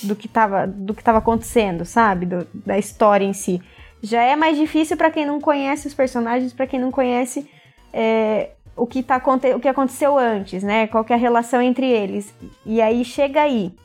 do, 0.02 0.16
que 0.16 0.30
tava, 0.30 0.66
do 0.66 0.94
que 0.94 1.04
tava 1.04 1.18
acontecendo, 1.18 1.84
sabe? 1.84 2.26
Do, 2.26 2.48
da 2.54 2.78
história 2.80 3.26
em 3.26 3.34
si. 3.34 3.62
Já 4.02 4.24
é 4.24 4.38
mais 4.38 4.58
difícil 4.58 4.96
para 4.96 5.12
quem 5.12 5.26
não 5.26 5.42
conhece 5.42 5.86
os 5.86 5.94
personagens, 5.94 6.54
para 6.54 6.66
quem 6.66 6.80
não 6.80 6.92
conhece 6.92 7.46
é, 7.92 8.52
o, 8.74 8.88
que 8.88 9.04
tá, 9.04 9.22
o 9.54 9.60
que 9.60 9.68
aconteceu 9.68 10.18
antes, 10.18 10.64
né? 10.64 10.88
Qual 10.88 11.06
é 11.10 11.14
a 11.14 11.18
relação 11.18 11.62
entre 11.62 11.86
eles. 11.92 12.34
E 12.66 12.82
aí 12.82 13.04
chega 13.04 13.42
aí, 13.42 13.76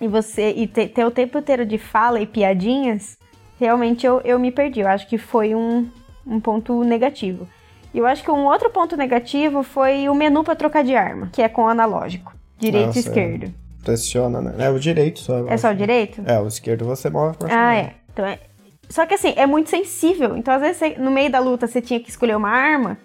e 0.00 0.06
você 0.06 0.52
e 0.52 0.68
ter, 0.68 0.88
ter 0.88 1.04
o 1.04 1.10
tempo 1.10 1.36
inteiro 1.36 1.66
de 1.66 1.78
fala 1.78 2.20
e 2.20 2.26
piadinhas, 2.26 3.18
realmente 3.58 4.06
eu, 4.06 4.20
eu 4.24 4.38
me 4.38 4.52
perdi. 4.52 4.80
Eu 4.80 4.88
acho 4.88 5.08
que 5.08 5.18
foi 5.18 5.52
um, 5.52 5.90
um 6.24 6.38
ponto 6.38 6.84
negativo. 6.84 7.48
E 7.94 7.98
eu 7.98 8.06
acho 8.06 8.24
que 8.24 8.30
um 8.30 8.46
outro 8.46 8.68
ponto 8.70 8.96
negativo 8.96 9.62
foi 9.62 10.08
o 10.08 10.14
menu 10.14 10.42
para 10.42 10.56
trocar 10.56 10.82
de 10.82 10.96
arma, 10.96 11.30
que 11.32 11.40
é 11.40 11.48
com 11.48 11.68
analógico, 11.68 12.34
direito 12.58 12.86
Nossa, 12.86 12.98
e 12.98 13.02
esquerdo. 13.02 13.44
É. 13.46 13.84
Pressiona, 13.84 14.40
né? 14.40 14.66
É 14.66 14.68
o 14.68 14.80
direito 14.80 15.20
só. 15.20 15.46
É 15.46 15.56
só 15.56 15.70
o 15.70 15.74
direito? 15.74 16.20
É, 16.26 16.40
o 16.40 16.48
esquerdo 16.48 16.84
você 16.84 17.08
move 17.08 17.36
pra 17.36 17.48
Ah, 17.50 17.76
é. 17.76 17.94
Então 18.12 18.26
é. 18.26 18.40
Só 18.88 19.06
que 19.06 19.14
assim, 19.14 19.32
é 19.36 19.46
muito 19.46 19.70
sensível. 19.70 20.36
Então, 20.36 20.52
às 20.52 20.60
vezes, 20.60 20.78
você, 20.78 20.96
no 20.98 21.10
meio 21.10 21.30
da 21.30 21.38
luta, 21.38 21.66
você 21.66 21.80
tinha 21.80 22.00
que 22.00 22.10
escolher 22.10 22.36
uma 22.36 22.50
arma. 22.50 22.98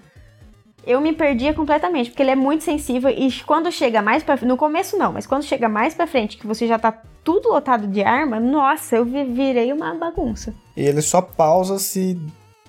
Eu 0.87 0.99
me 0.99 1.13
perdia 1.13 1.53
completamente, 1.53 2.09
porque 2.09 2.23
ele 2.23 2.31
é 2.31 2.35
muito 2.35 2.63
sensível 2.63 3.11
e 3.11 3.31
quando 3.45 3.71
chega 3.71 4.01
mais 4.01 4.23
para 4.23 4.43
no 4.45 4.57
começo 4.57 4.97
não, 4.97 5.11
mas 5.11 5.27
quando 5.27 5.43
chega 5.43 5.69
mais 5.69 5.93
para 5.93 6.07
frente 6.07 6.37
que 6.37 6.47
você 6.47 6.65
já 6.65 6.79
tá 6.79 6.91
tudo 7.23 7.49
lotado 7.49 7.85
de 7.85 8.01
arma, 8.01 8.39
nossa, 8.39 8.95
eu 8.95 9.05
virei 9.05 9.71
uma 9.71 9.93
bagunça. 9.93 10.53
E 10.75 10.81
ele 10.81 11.01
só 11.01 11.21
pausa 11.21 11.77
se 11.77 12.17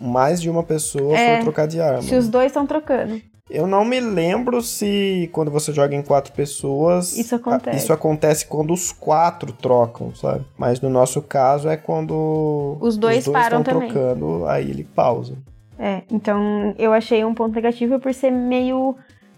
mais 0.01 0.41
de 0.41 0.49
uma 0.49 0.63
pessoa 0.63 1.17
é, 1.17 1.37
for 1.37 1.45
trocar 1.45 1.67
de 1.67 1.81
arma. 1.81 2.03
Se 2.03 2.15
os 2.15 2.29
dois 2.29 2.47
estão 2.47 2.67
trocando. 2.67 3.21
Eu 3.51 3.67
não 3.67 3.85
me 3.85 3.99
lembro 3.99 4.63
se 4.63 5.29
quando 5.33 5.51
você 5.51 5.73
joga 5.73 5.95
em 5.95 6.03
quatro 6.03 6.33
pessoas. 6.33 7.19
Isso 7.19 7.35
acontece. 7.35 7.77
Isso 7.77 7.93
acontece 7.93 8.47
quando 8.47 8.73
os 8.73 8.93
quatro 8.93 9.53
trocam, 9.53 10.15
sabe? 10.15 10.45
Mas 10.57 10.81
no 10.81 10.89
nosso 10.89 11.21
caso 11.21 11.69
é 11.69 11.77
quando 11.77 12.79
os 12.81 12.97
dois, 12.97 13.19
os 13.19 13.25
dois 13.25 13.29
param 13.29 13.59
estão 13.61 13.81
trocando, 13.81 14.47
aí 14.47 14.71
ele 14.71 14.85
pausa. 14.85 15.37
É, 15.77 16.03
então 16.11 16.75
eu 16.79 16.93
achei 16.93 17.25
um 17.25 17.35
ponto 17.35 17.55
negativo 17.55 17.99
por 17.99 18.15
ser 18.15 18.31
meio 18.31 18.95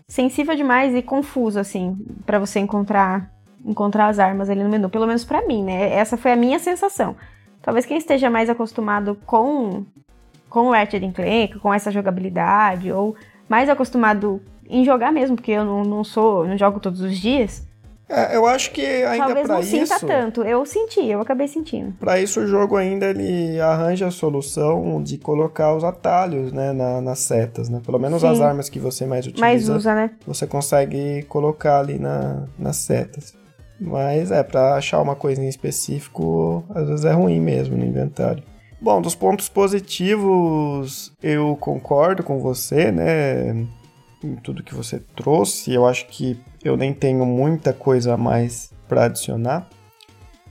sensível 0.07 0.55
demais 0.55 0.94
e 0.94 1.01
confuso, 1.01 1.59
assim, 1.59 1.96
para 2.27 2.38
você 2.38 2.61
encontrar 2.61 3.33
encontrar 3.64 4.09
as 4.09 4.18
armas 4.18 4.51
ali 4.51 4.62
no 4.62 4.68
menu. 4.68 4.90
Pelo 4.90 5.07
menos 5.07 5.25
para 5.25 5.46
mim, 5.46 5.64
né? 5.64 5.94
Essa 5.94 6.16
foi 6.16 6.33
a 6.33 6.37
minha 6.37 6.59
sensação. 6.59 7.16
Talvez 7.62 7.87
quem 7.87 7.96
esteja 7.96 8.29
mais 8.29 8.51
acostumado 8.51 9.16
com 9.25 9.85
com 10.52 10.68
o 10.68 10.70
Ratchet 10.70 11.10
Clank, 11.12 11.58
com 11.60 11.72
essa 11.72 11.90
jogabilidade, 11.90 12.92
ou 12.92 13.16
mais 13.48 13.70
acostumado 13.70 14.40
em 14.68 14.84
jogar 14.84 15.10
mesmo, 15.10 15.34
porque 15.34 15.52
eu 15.52 15.64
não, 15.64 15.82
não 15.82 16.04
sou, 16.04 16.46
não 16.46 16.58
jogo 16.58 16.78
todos 16.78 17.00
os 17.00 17.16
dias. 17.16 17.66
É, 18.06 18.36
eu 18.36 18.46
acho 18.46 18.70
que 18.72 18.84
ainda 18.84 19.24
Talvez 19.24 19.48
não 19.48 19.60
isso, 19.60 19.70
sinta 19.70 19.98
tanto. 19.98 20.42
Eu 20.42 20.66
senti, 20.66 21.06
eu 21.06 21.22
acabei 21.22 21.48
sentindo. 21.48 21.92
Para 21.98 22.20
isso 22.20 22.40
o 22.40 22.46
jogo 22.46 22.76
ainda 22.76 23.06
ele 23.06 23.58
arranja 23.58 24.06
a 24.06 24.10
solução 24.10 25.02
de 25.02 25.16
colocar 25.16 25.74
os 25.74 25.82
atalhos, 25.82 26.52
né, 26.52 26.72
na, 26.72 27.00
nas 27.00 27.20
setas, 27.20 27.70
né? 27.70 27.80
Pelo 27.84 27.98
menos 27.98 28.20
Sim. 28.20 28.28
as 28.28 28.40
armas 28.42 28.68
que 28.68 28.78
você 28.78 29.06
mais 29.06 29.26
utiliza. 29.26 29.40
Mais 29.40 29.68
usa, 29.70 29.94
né? 29.94 30.10
Você 30.26 30.46
consegue 30.46 31.22
colocar 31.22 31.78
ali 31.78 31.98
na, 31.98 32.42
nas 32.58 32.76
setas. 32.76 33.34
Mas 33.80 34.30
é, 34.30 34.42
para 34.42 34.74
achar 34.74 35.00
uma 35.00 35.16
coisa 35.16 35.42
em 35.42 35.48
específico, 35.48 36.62
às 36.74 36.86
vezes 36.86 37.06
é 37.06 37.12
ruim 37.12 37.40
mesmo 37.40 37.78
no 37.78 37.84
inventário. 37.84 38.42
Bom, 38.82 39.00
dos 39.00 39.14
pontos 39.14 39.48
positivos, 39.48 41.12
eu 41.22 41.56
concordo 41.60 42.24
com 42.24 42.40
você, 42.40 42.90
né? 42.90 43.64
Em 44.24 44.34
tudo 44.42 44.64
que 44.64 44.74
você 44.74 44.98
trouxe. 45.14 45.72
Eu 45.72 45.86
acho 45.86 46.08
que 46.08 46.36
eu 46.64 46.76
nem 46.76 46.92
tenho 46.92 47.24
muita 47.24 47.72
coisa 47.72 48.14
a 48.14 48.16
mais 48.16 48.72
para 48.88 49.04
adicionar. 49.04 49.68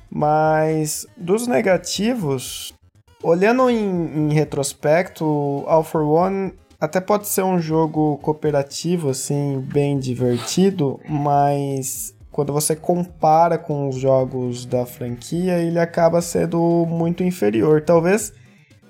Mas 0.09 1.05
dos 1.17 1.45
negativos, 1.45 2.73
olhando 3.21 3.69
em, 3.69 4.29
em 4.29 4.33
retrospecto, 4.33 5.65
All 5.67 5.83
for 5.83 6.03
One 6.03 6.53
até 6.79 7.01
pode 7.01 7.27
ser 7.27 7.43
um 7.43 7.59
jogo 7.59 8.17
cooperativo, 8.19 9.09
assim, 9.09 9.59
bem 9.59 9.99
divertido, 9.99 11.01
mas 11.05 12.15
quando 12.41 12.53
você 12.53 12.75
compara 12.75 13.55
com 13.55 13.87
os 13.87 13.97
jogos 13.97 14.65
da 14.65 14.83
franquia, 14.83 15.59
ele 15.59 15.77
acaba 15.77 16.23
sendo 16.23 16.87
muito 16.89 17.23
inferior. 17.23 17.83
Talvez 17.83 18.33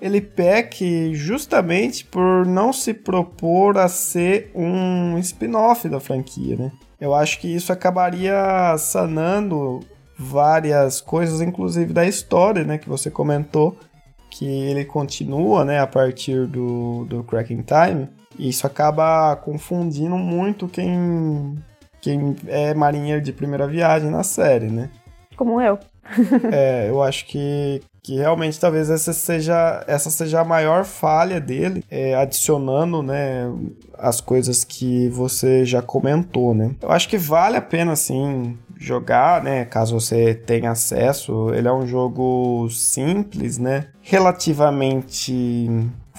ele 0.00 0.22
peque 0.22 1.14
justamente 1.14 2.02
por 2.02 2.46
não 2.46 2.72
se 2.72 2.94
propor 2.94 3.76
a 3.76 3.88
ser 3.88 4.50
um 4.54 5.18
spin-off 5.18 5.86
da 5.86 6.00
franquia, 6.00 6.56
né? 6.56 6.72
Eu 6.98 7.12
acho 7.12 7.38
que 7.40 7.54
isso 7.54 7.70
acabaria 7.70 8.74
sanando 8.78 9.80
várias 10.18 11.02
coisas, 11.02 11.42
inclusive 11.42 11.92
da 11.92 12.06
história, 12.06 12.64
né, 12.64 12.78
que 12.78 12.88
você 12.88 13.10
comentou, 13.10 13.76
que 14.30 14.46
ele 14.46 14.86
continua, 14.86 15.62
né, 15.62 15.78
a 15.78 15.86
partir 15.86 16.46
do, 16.46 17.04
do 17.04 17.22
Cracking 17.22 17.64
Time, 17.64 18.08
e 18.38 18.48
isso 18.48 18.66
acaba 18.66 19.36
confundindo 19.36 20.16
muito 20.16 20.68
quem, 20.68 21.58
quem 22.02 22.36
é 22.48 22.74
marinheiro 22.74 23.22
de 23.22 23.32
primeira 23.32 23.66
viagem 23.66 24.10
na 24.10 24.24
série, 24.24 24.66
né? 24.66 24.90
Como 25.36 25.60
eu. 25.60 25.78
é, 26.52 26.90
eu 26.90 27.00
acho 27.00 27.24
que, 27.26 27.80
que 28.02 28.16
realmente 28.16 28.58
talvez 28.58 28.90
essa 28.90 29.12
seja, 29.12 29.84
essa 29.86 30.10
seja 30.10 30.40
a 30.40 30.44
maior 30.44 30.84
falha 30.84 31.40
dele, 31.40 31.84
é, 31.88 32.14
adicionando, 32.16 33.02
né, 33.02 33.48
as 33.96 34.20
coisas 34.20 34.64
que 34.64 35.08
você 35.10 35.64
já 35.64 35.80
comentou, 35.80 36.52
né? 36.52 36.74
Eu 36.82 36.90
acho 36.90 37.08
que 37.08 37.16
vale 37.16 37.56
a 37.56 37.62
pena, 37.62 37.94
sim, 37.94 38.58
jogar, 38.76 39.44
né? 39.44 39.64
Caso 39.64 39.98
você 39.98 40.34
tenha 40.34 40.72
acesso. 40.72 41.54
Ele 41.54 41.68
é 41.68 41.72
um 41.72 41.86
jogo 41.86 42.68
simples, 42.68 43.58
né? 43.58 43.86
Relativamente 44.02 45.70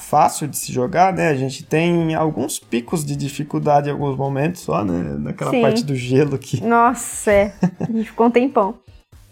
fácil 0.03 0.47
de 0.47 0.57
se 0.57 0.71
jogar, 0.71 1.13
né? 1.13 1.29
A 1.29 1.35
gente 1.35 1.63
tem 1.63 2.13
alguns 2.13 2.59
picos 2.59 3.05
de 3.05 3.15
dificuldade 3.15 3.89
em 3.89 3.91
alguns 3.91 4.17
momentos 4.17 4.61
só, 4.61 4.83
né? 4.83 5.15
Naquela 5.17 5.51
Sim. 5.51 5.61
parte 5.61 5.83
do 5.83 5.95
gelo 5.95 6.37
que. 6.37 6.63
Nossa, 6.63 7.31
é. 7.31 7.53
A 7.79 7.91
gente 7.91 8.09
ficou 8.09 8.27
um 8.27 8.31
tempão. 8.31 8.75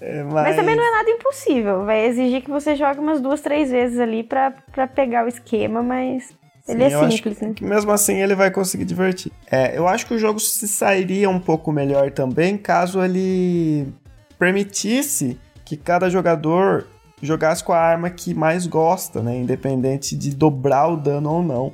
É, 0.04 0.24
mas... 0.24 0.34
Mas 0.34 0.56
também 0.56 0.76
não 0.76 0.84
é 0.84 0.90
nada 0.90 1.12
impossível. 1.12 1.86
Vai 1.86 2.08
exigir 2.08 2.42
que 2.42 2.50
você 2.50 2.76
jogue 2.76 3.00
umas 3.00 3.22
duas, 3.22 3.40
três 3.40 3.70
vezes 3.70 4.00
ali 4.00 4.24
pra, 4.24 4.50
pra 4.72 4.88
pegar 4.88 5.24
o 5.24 5.28
esquema, 5.28 5.84
mas 5.84 6.34
ele 6.68 6.90
Sim, 6.90 6.96
é 6.96 7.12
simples, 7.12 7.40
né? 7.40 7.54
mesmo 7.62 7.92
assim 7.92 8.16
ele 8.16 8.34
vai 8.34 8.50
conseguir 8.50 8.86
divertir. 8.86 9.32
É, 9.52 9.78
eu 9.78 9.88
acho 9.88 10.08
que 10.08 10.16
o 10.16 10.18
jogo 10.18 10.40
se 10.40 10.68
sairia 10.68 11.30
um 11.30 11.40
pouco 11.40 11.72
melhor 11.72 12.10
também 12.10 12.58
caso 12.58 13.00
ele 13.00 13.94
permitisse 14.40 15.40
que 15.64 15.78
cada 15.78 16.10
jogador 16.10 16.88
jogasse 17.22 17.64
com 17.64 17.74
a 17.74 17.78
arma 17.80 18.10
que 18.10 18.34
mais 18.34 18.66
gosta, 18.68 19.22
né? 19.22 19.38
Independente 19.38 20.16
de 20.16 20.36
dobrar 20.36 20.88
o 20.88 20.98
dano 20.98 21.32
ou 21.32 21.44
não. 21.44 21.74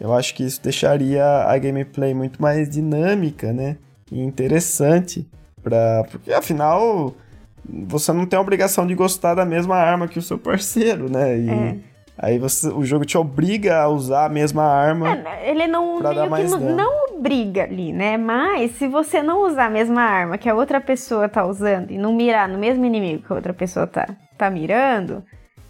Eu 0.00 0.14
acho 0.14 0.34
que 0.34 0.44
isso 0.44 0.62
deixaria 0.62 1.24
a 1.24 1.58
gameplay 1.58 2.14
muito 2.14 2.40
mais 2.40 2.68
dinâmica, 2.68 3.52
né? 3.52 3.76
E 4.12 4.20
interessante. 4.22 5.26
Pra... 5.62 6.04
Porque 6.10 6.32
afinal, 6.32 7.12
você 7.68 8.12
não 8.12 8.24
tem 8.26 8.38
a 8.38 8.40
obrigação 8.42 8.86
de 8.86 8.94
gostar 8.94 9.34
da 9.34 9.44
mesma 9.44 9.76
arma 9.76 10.06
que 10.08 10.18
o 10.18 10.22
seu 10.22 10.38
parceiro, 10.38 11.10
né? 11.10 11.36
E 11.38 11.50
É. 11.50 11.76
aí 12.16 12.38
você, 12.38 12.68
o 12.68 12.84
jogo 12.84 13.04
te 13.04 13.18
obriga 13.18 13.80
a 13.80 13.88
usar 13.88 14.26
a 14.26 14.28
mesma 14.28 14.62
arma. 14.64 15.16
É, 15.16 15.50
ele 15.50 15.66
não, 15.66 15.98
Pra 15.98 16.12
dar 16.12 16.30
mais 16.30 16.50
não, 16.50 16.60
dano. 16.60 16.76
não 16.76 17.16
obriga 17.16 17.64
ali, 17.64 17.92
né? 17.92 18.16
Mas 18.16 18.70
se 18.76 18.86
você 18.86 19.20
não 19.20 19.44
usar 19.46 19.66
a 19.66 19.70
mesma 19.70 20.00
arma 20.02 20.38
que 20.38 20.48
a 20.48 20.54
outra 20.54 20.80
pessoa 20.80 21.28
tá 21.28 21.44
usando 21.44 21.90
e 21.90 21.98
não 21.98 22.14
mirar 22.14 22.48
no 22.48 22.56
mesmo 22.56 22.84
inimigo 22.84 23.24
que 23.26 23.32
a 23.32 23.36
outra 23.36 23.52
pessoa 23.52 23.84
tá, 23.86 24.06
tá 24.38 24.50
mirando, 24.50 25.22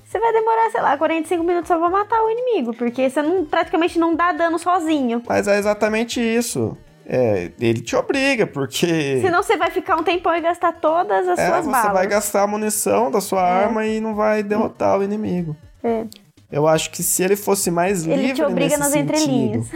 você 0.04 0.18
vai 0.18 0.32
demorar, 0.32 0.70
sei 0.70 0.80
lá, 0.80 0.96
45 0.96 1.44
minutos 1.44 1.68
só 1.68 1.78
pra 1.78 1.90
matar 1.90 2.22
o 2.22 2.30
inimigo, 2.30 2.72
porque 2.74 3.10
você 3.10 3.20
não, 3.20 3.44
praticamente 3.44 3.98
não 3.98 4.14
dá 4.14 4.32
dano 4.32 4.58
sozinho. 4.58 5.22
Mas 5.28 5.46
é 5.46 5.58
exatamente 5.58 6.18
isso. 6.20 6.76
É, 7.04 7.50
ele 7.58 7.80
te 7.80 7.96
obriga, 7.96 8.46
porque. 8.46 9.20
Senão 9.22 9.42
você 9.42 9.56
vai 9.56 9.70
ficar 9.70 9.96
um 9.96 10.02
tempão 10.02 10.34
e 10.34 10.40
gastar 10.40 10.72
todas 10.74 11.26
as 11.28 11.38
é, 11.38 11.46
suas 11.46 11.64
você 11.64 11.70
balas. 11.70 11.92
vai 11.92 12.06
gastar 12.06 12.42
a 12.42 12.46
munição 12.46 13.10
da 13.10 13.20
sua 13.20 13.42
arma 13.42 13.86
e 13.86 13.98
não 14.00 14.14
vai 14.14 14.42
derrotar 14.42 14.98
o 14.98 15.02
inimigo. 15.02 15.56
É. 15.82 16.04
Eu 16.50 16.66
acho 16.66 16.90
que 16.90 17.02
se 17.02 17.22
ele 17.22 17.36
fosse 17.36 17.70
mais 17.70 18.04
livre 18.04 18.24
Ele 18.24 18.32
te 18.34 18.42
obriga 18.42 18.78
nas 18.78 18.88
sentido, 18.88 19.10
entrelinhas. 19.10 19.66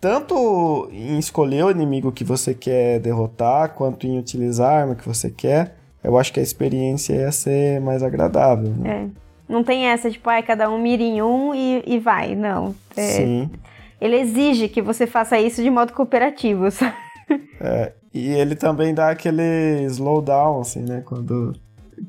tanto 0.00 0.88
em 0.90 1.18
escolher 1.18 1.64
o 1.64 1.70
inimigo 1.70 2.10
que 2.12 2.24
você 2.24 2.54
quer 2.54 3.00
derrotar, 3.00 3.74
quanto 3.74 4.06
em 4.06 4.18
utilizar 4.18 4.72
a 4.72 4.80
arma 4.80 4.94
que 4.94 5.06
você 5.06 5.30
quer, 5.30 5.76
eu 6.06 6.16
acho 6.16 6.32
que 6.32 6.40
a 6.40 6.42
experiência 6.42 7.14
ia 7.14 7.32
ser 7.32 7.80
mais 7.80 8.02
agradável. 8.02 8.72
Né? 8.76 9.10
É. 9.12 9.52
Não 9.52 9.62
tem 9.62 9.86
essa, 9.86 10.10
tipo, 10.10 10.28
ai, 10.30 10.42
cada 10.42 10.70
um 10.70 10.78
mira 10.78 11.02
em 11.02 11.20
um 11.22 11.54
e, 11.54 11.82
e 11.86 11.98
vai. 11.98 12.34
Não. 12.34 12.74
É, 12.96 13.02
Sim. 13.02 13.50
Ele 14.00 14.16
exige 14.16 14.68
que 14.68 14.82
você 14.82 15.06
faça 15.06 15.38
isso 15.38 15.62
de 15.62 15.70
modo 15.70 15.92
cooperativo, 15.92 16.68
sabe? 16.72 16.94
É, 17.60 17.92
e 18.12 18.28
ele 18.28 18.54
também 18.54 18.94
dá 18.94 19.10
aquele 19.10 19.82
slowdown, 19.86 20.60
assim, 20.60 20.80
né? 20.82 21.02
Quando 21.04 21.52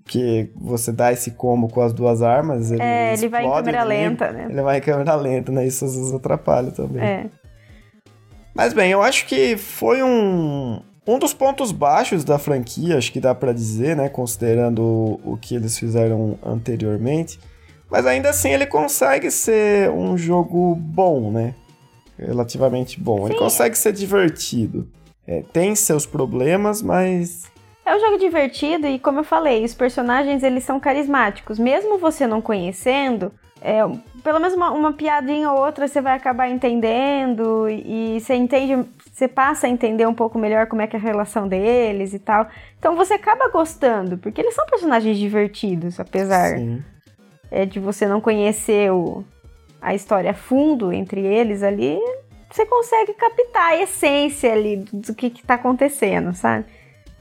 que 0.06 0.50
você 0.56 0.92
dá 0.92 1.14
esse 1.14 1.32
combo 1.32 1.68
com 1.70 1.82
as 1.82 1.94
duas 1.94 2.22
armas, 2.22 2.72
ele 2.72 2.82
É, 2.82 3.14
ele 3.14 3.30
vai 3.30 3.46
em 3.46 3.50
câmera 3.50 3.86
inimigo. 3.86 3.88
lenta, 4.10 4.32
né? 4.32 4.48
Ele 4.50 4.62
vai 4.62 4.78
em 4.78 4.82
câmera 4.82 5.16
lenta, 5.16 5.52
né? 5.52 5.66
Isso 5.66 5.86
às 5.86 5.96
vezes 5.96 6.14
atrapalha 6.14 6.72
também. 6.72 7.04
É. 7.04 7.26
Mas 8.54 8.74
bem, 8.74 8.92
eu 8.92 9.02
acho 9.02 9.26
que 9.28 9.56
foi 9.56 10.02
um, 10.04 10.82
um 11.08 11.18
dos 11.18 11.34
pontos 11.34 11.72
baixos 11.72 12.26
da 12.26 12.38
franquia, 12.38 12.98
acho 12.98 13.12
que 13.12 13.20
dá 13.20 13.34
pra 13.34 13.54
dizer, 13.54 13.96
né? 13.96 14.10
Considerando 14.10 15.20
o, 15.24 15.38
que 15.42 15.56
eles 15.56 15.80
fizeram 15.80 16.38
anteriormente. 16.46 17.40
Mas 17.90 18.06
ainda 18.06 18.30
assim 18.30 18.50
ele 18.52 18.66
consegue 18.66 19.32
ser 19.32 19.90
um 19.90 20.18
jogo 20.18 20.76
bom, 20.76 21.32
né? 21.32 21.56
Relativamente 22.20 23.00
bom. 23.00 23.26
Ele 23.26 23.36
Sim. 23.36 23.40
consegue 23.40 23.78
ser 23.78 23.94
divertido. 23.94 24.88
É, 25.26 25.44
tem 25.54 25.74
seus 25.76 26.06
problemas, 26.06 26.82
mas 26.82 27.46
É 27.86 27.96
um 27.96 28.00
jogo 28.00 28.18
divertido 28.18 28.86
e, 28.86 29.00
como 29.00 29.20
eu 29.20 29.24
falei, 29.24 29.64
os 29.64 29.74
personagens 29.74 30.44
eles 30.44 30.66
são 30.66 30.78
carismáticos. 30.78 31.58
Mesmo 31.58 31.98
você 31.98 32.28
não 32.28 32.42
conhecendo, 32.42 33.32
é, 33.62 33.80
pelo 34.24 34.40
menos 34.40 34.54
uma, 34.54 34.72
uma 34.72 34.94
piadinha 34.94 35.52
ou 35.52 35.60
outra 35.60 35.88
você 35.88 36.02
vai 36.02 36.16
acabar 36.16 36.50
entendendo 36.50 37.68
e 37.70 38.20
você 38.20 38.36
entende, 38.36 38.88
você 39.18 39.28
passa 39.28 39.66
a 39.66 39.70
entender 39.70 40.06
um 40.06 40.14
pouco 40.14 40.38
melhor 40.38 40.68
como 40.68 40.84
é 40.84 40.86
que 40.86 40.96
é 40.96 41.00
a 41.00 41.02
relação 41.02 41.48
deles 41.48 42.14
e 42.14 42.20
tal. 42.20 42.48
Então 42.78 42.96
você 42.96 43.16
acaba 43.16 43.50
gostando, 43.50 44.16
porque 44.16 44.40
eles 44.40 44.54
são 44.54 44.64
personagens 44.68 45.18
divertidos, 45.18 46.00
apesar 46.00 46.56
sim. 46.56 46.84
é, 47.50 47.66
de 47.66 47.80
você 47.80 48.08
não 48.08 48.22
conhecer 48.22 48.92
o, 48.92 49.26
a 49.82 49.96
história 49.96 50.30
a 50.30 50.36
fundo 50.36 50.94
entre 50.94 51.26
eles 51.26 51.64
ali, 51.64 51.98
você 52.48 52.64
consegue 52.68 53.16
captar 53.16 53.72
a 53.72 53.82
essência 53.82 54.54
ali 54.54 54.86
do, 54.94 55.16
que, 55.16 55.32
que 55.32 55.44
tá 55.44 55.56
acontecendo, 55.56 56.32
sabe? 56.36 56.66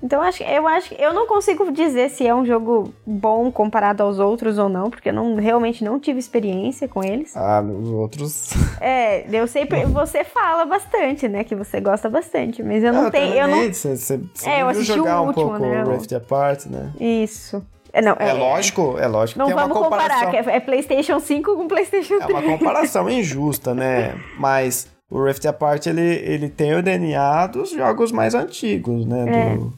Então 0.03 0.21
acho, 0.21 0.43
eu 0.43 0.69
acho 0.69 0.91
que 0.91 1.03
eu 1.03 1.15
não 1.15 1.27
consigo 1.27 1.73
dizer 1.73 2.11
se 2.11 2.27
é 2.27 2.35
um 2.35 2.45
jogo 2.45 2.93
bom 3.07 3.51
comparado 3.51 4.03
aos 4.03 4.19
outros 4.19 4.59
ou 4.59 4.69
não, 4.69 4.91
porque 4.91 5.09
eu 5.09 5.13
não, 5.13 5.37
realmente 5.37 5.83
não 5.83 5.99
tive 5.99 6.19
experiência 6.19 6.87
com 6.87 7.03
eles. 7.03 7.35
Ah, 7.37 7.63
os 7.63 7.89
outros. 7.89 8.51
É, 8.79 9.25
eu 9.35 9.47
sei, 9.49 9.67
você 9.91 10.23
fala 10.23 10.67
bastante, 10.67 11.27
né, 11.27 11.43
que 11.45 11.55
você 11.57 11.81
gosta 11.81 12.11
bastante, 12.11 12.63
mas 12.63 12.85
eu 12.85 12.93
não 12.93 13.07
Ah, 13.07 13.11
tenho, 13.11 13.35
eu 13.35 13.49
não 13.49 13.73
Você, 13.73 13.97
você, 13.97 14.21
você 14.35 14.49
É, 14.51 14.63
eu 14.63 14.69
assisti 14.69 14.93
jogar 14.93 15.21
o 15.21 15.25
um 15.25 15.27
último, 15.29 15.45
pouco 15.51 15.59
né, 15.67 15.83
Rift 15.85 16.15
Apart, 16.15 16.67
né? 16.67 16.93
isso. 17.01 17.65
É, 17.93 18.03
não, 18.03 18.15
É, 18.21 18.33
lógico, 18.35 18.97
é 18.99 19.07
lógico 19.09 19.39
Não 19.39 19.47
que 19.47 19.53
é 19.53 19.55
uma 19.55 19.63
vamos 19.63 19.79
comparação. 19.79 20.21
comparar, 20.27 20.45
que 20.45 20.51
é, 20.51 20.57
é 20.57 20.61
PlayStation 20.61 21.19
5 21.19 21.57
com 21.57 21.67
PlayStation 21.67 22.15
É 22.17 22.27
3. 22.27 22.31
uma 22.31 22.43
comparação 22.43 23.09
injusta, 23.09 23.75
né? 23.75 24.15
Mas 24.39 24.87
o 25.11 25.25
Rift 25.25 25.47
Apart, 25.49 25.87
ele, 25.87 26.03
ele 26.03 26.51
tem 26.51 26.75
o 26.75 26.83
DNA 26.83 27.47
dos 27.47 27.71
jogos 27.71 28.13
mais 28.13 28.35
antigos, 28.35 29.07
né? 29.07 29.25
É. 29.27 29.57
Do, 29.57 29.73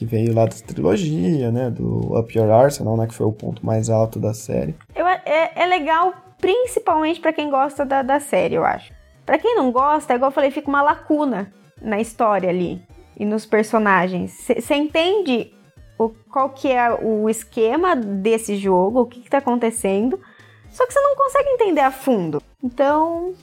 que 0.00 0.06
veio 0.06 0.34
lá 0.34 0.46
da 0.46 0.56
trilogia, 0.66 1.52
né? 1.52 1.68
Do 1.68 2.18
Up 2.18 2.36
Your 2.36 2.50
Arsenal, 2.50 2.96
né? 2.96 3.06
Que 3.06 3.12
foi 3.12 3.26
o 3.26 3.32
ponto 3.32 3.64
mais 3.64 3.90
alto 3.90 4.18
da 4.18 4.32
série. 4.32 4.74
Eu, 4.94 5.06
é, 5.06 5.52
é 5.54 5.66
legal, 5.66 6.14
principalmente 6.40 7.20
pra 7.20 7.34
quem 7.34 7.50
gosta 7.50 7.84
da, 7.84 8.00
da 8.00 8.18
série, 8.18 8.54
eu 8.54 8.64
acho. 8.64 8.90
Pra 9.26 9.36
quem 9.36 9.54
não 9.54 9.70
gosta, 9.70 10.14
é 10.14 10.16
igual 10.16 10.30
eu 10.30 10.34
falei, 10.34 10.50
fica 10.50 10.70
uma 10.70 10.80
lacuna 10.80 11.52
na 11.82 12.00
história 12.00 12.48
ali 12.48 12.82
e 13.14 13.26
nos 13.26 13.44
personagens. 13.44 14.32
Você 14.32 14.74
entende 14.74 15.52
o, 15.98 16.08
qual 16.08 16.48
que 16.48 16.72
é 16.72 16.90
o 16.90 17.28
esquema 17.28 17.94
desse 17.94 18.56
jogo, 18.56 19.02
o 19.02 19.06
que, 19.06 19.20
que 19.20 19.28
tá 19.28 19.36
acontecendo, 19.36 20.18
só 20.70 20.86
que 20.86 20.94
você 20.94 21.00
não 21.00 21.14
consegue 21.14 21.50
entender 21.50 21.82
a 21.82 21.90
fundo. 21.90 22.42
Então, 22.64 23.34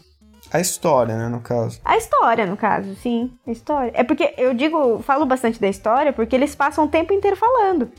A 0.52 0.60
história, 0.60 1.16
né? 1.18 1.28
No 1.28 1.40
caso. 1.42 1.80
a 1.84 1.98
história, 1.98 2.46
no 2.46 2.56
caso, 2.58 2.96
sim, 2.96 3.32
a 3.46 3.52
história. 3.52 3.92
É 3.94 4.04
porque 4.04 4.34
eu 4.38 4.54
digo, 4.54 5.00
falo 5.04 5.26
bastante 5.26 5.60
da 5.60 5.68
história 5.68 6.14
porque 6.14 6.36
eles 6.36 6.56
passam 6.56 6.86
o 6.86 6.88
tempo 6.88 7.14
inteiro 7.14 7.36
falando. 7.36 7.90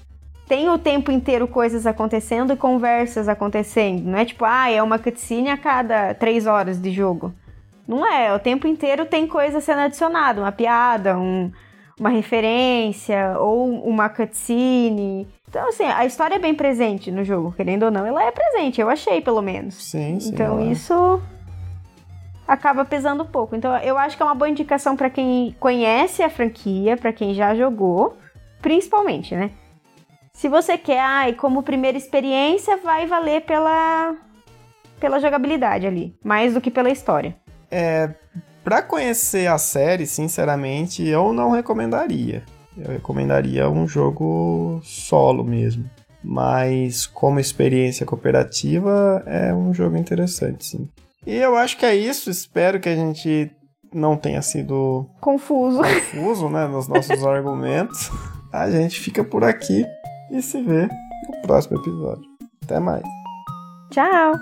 Tem 0.46 0.68
o 0.70 0.78
tempo 0.78 1.11
inteiro 1.12 1.46
coisas 1.46 1.87
acontecendo 1.87 2.54
e 2.54 2.56
conversas 2.56 3.28
acontecendo. 3.28 4.04
Não 4.04 4.18
é 4.18 4.24
tipo, 4.24 4.44
ah, 4.46 4.70
é 4.70 4.82
uma 4.82 4.98
cutscene 4.98 5.50
a 5.50 5.58
cada 5.58 6.14
três 6.14 6.46
horas 6.46 6.80
de 6.80 6.90
jogo. 6.90 7.34
Não 7.87 8.06
é, 8.06 8.34
o 8.34 8.38
tempo 8.38 8.66
inteiro 8.66 9.04
tem 9.04 9.26
coisa 9.26 9.61
sendo 9.61 9.80
adicionada, 9.80 10.40
uma 10.40 10.52
piada, 10.52 11.18
um- 11.18 11.50
uma 12.00 12.08
referência 12.11 13.37
ou 13.38 13.66
uma 13.87 14.08
cutscene. 14.08 15.26
Então, 15.48 15.68
assim, 15.68 15.84
a 15.84 16.04
história 16.06 16.37
é 16.37 16.38
bem 16.38 16.54
presente 16.54 17.11
no 17.11 17.24
jogo, 17.24 17.52
querendo 17.52 17.84
ou 17.84 17.90
não, 17.90 18.06
ela 18.06 18.22
é 18.24 18.30
presente, 18.30 18.80
eu 18.80 18.88
achei, 18.88 19.20
pelo 19.20 19.42
menos. 19.42 19.74
Sim, 19.74 20.20
sim. 20.20 20.30
Então 20.30 20.61
ela- 20.61 20.70
isso 20.70 21.20
acaba 22.48 22.84
pesando 22.84 23.22
um 23.22 23.26
pouco. 23.26 23.54
Então 23.54 23.76
eu 23.76 23.98
acho 23.98 24.16
que 24.16 24.22
é 24.22 24.26
uma 24.26 24.34
boa 24.34 24.48
indicação 24.48 24.96
para 24.96 25.11
quem 25.11 25.54
conhece 25.61 26.22
a 26.22 26.30
franquia, 26.30 26.96
para 26.96 27.12
quem 27.12 27.34
já 27.34 27.54
jogou, 27.54 28.16
principalmente, 28.62 29.37
né? 29.37 29.50
Se 30.32 30.48
você 30.48 30.78
quer, 30.78 31.00
ai, 31.00 31.34
como 31.34 31.62
primeira 31.62 31.98
experiência, 31.98 32.78
vai 32.78 33.06
valer 33.06 33.42
pela 33.42 34.16
pela 34.98 35.20
jogabilidade 35.20 35.87
ali, 35.87 36.16
mais 36.24 36.54
do 36.54 36.61
que 36.61 36.70
pela 36.70 36.90
história. 36.90 37.37
É, 37.70 38.11
para 38.64 38.82
conhecer 38.82 39.46
a 39.46 39.58
série, 39.58 40.06
sinceramente, 40.06 41.06
eu 41.06 41.32
não 41.32 41.50
recomendaria. 41.50 42.42
Eu 42.76 42.92
recomendaria 42.92 43.68
um 43.68 43.87
jogo 43.87 44.80
solo 44.82 45.44
mesmo. 45.44 45.88
Mas 46.22 47.06
como 47.06 47.38
experiência 47.38 48.04
cooperativa 48.04 49.22
é 49.26 49.54
um 49.54 49.72
jogo 49.72 49.96
interessante, 49.96 50.66
sim. 50.66 50.88
E 51.28 51.36
eu 51.36 51.54
acho 51.58 51.76
que 51.76 51.84
é 51.84 51.94
isso. 51.94 52.30
Espero 52.30 52.80
que 52.80 52.88
a 52.88 52.96
gente 52.96 53.50
não 53.92 54.16
tenha 54.16 54.40
sido 54.40 55.06
confuso, 55.20 55.82
confuso 55.82 56.48
né, 56.48 56.66
nos 56.66 56.88
nossos 56.88 57.20
argumentos. 57.22 58.10
A 58.50 58.70
gente 58.70 58.98
fica 58.98 59.22
por 59.22 59.44
aqui 59.44 59.84
e 60.30 60.40
se 60.40 60.62
vê 60.62 60.88
no 61.28 61.42
próximo 61.42 61.78
episódio. 61.78 62.24
Até 62.64 62.80
mais. 62.80 63.02
Tchau! 63.90 64.32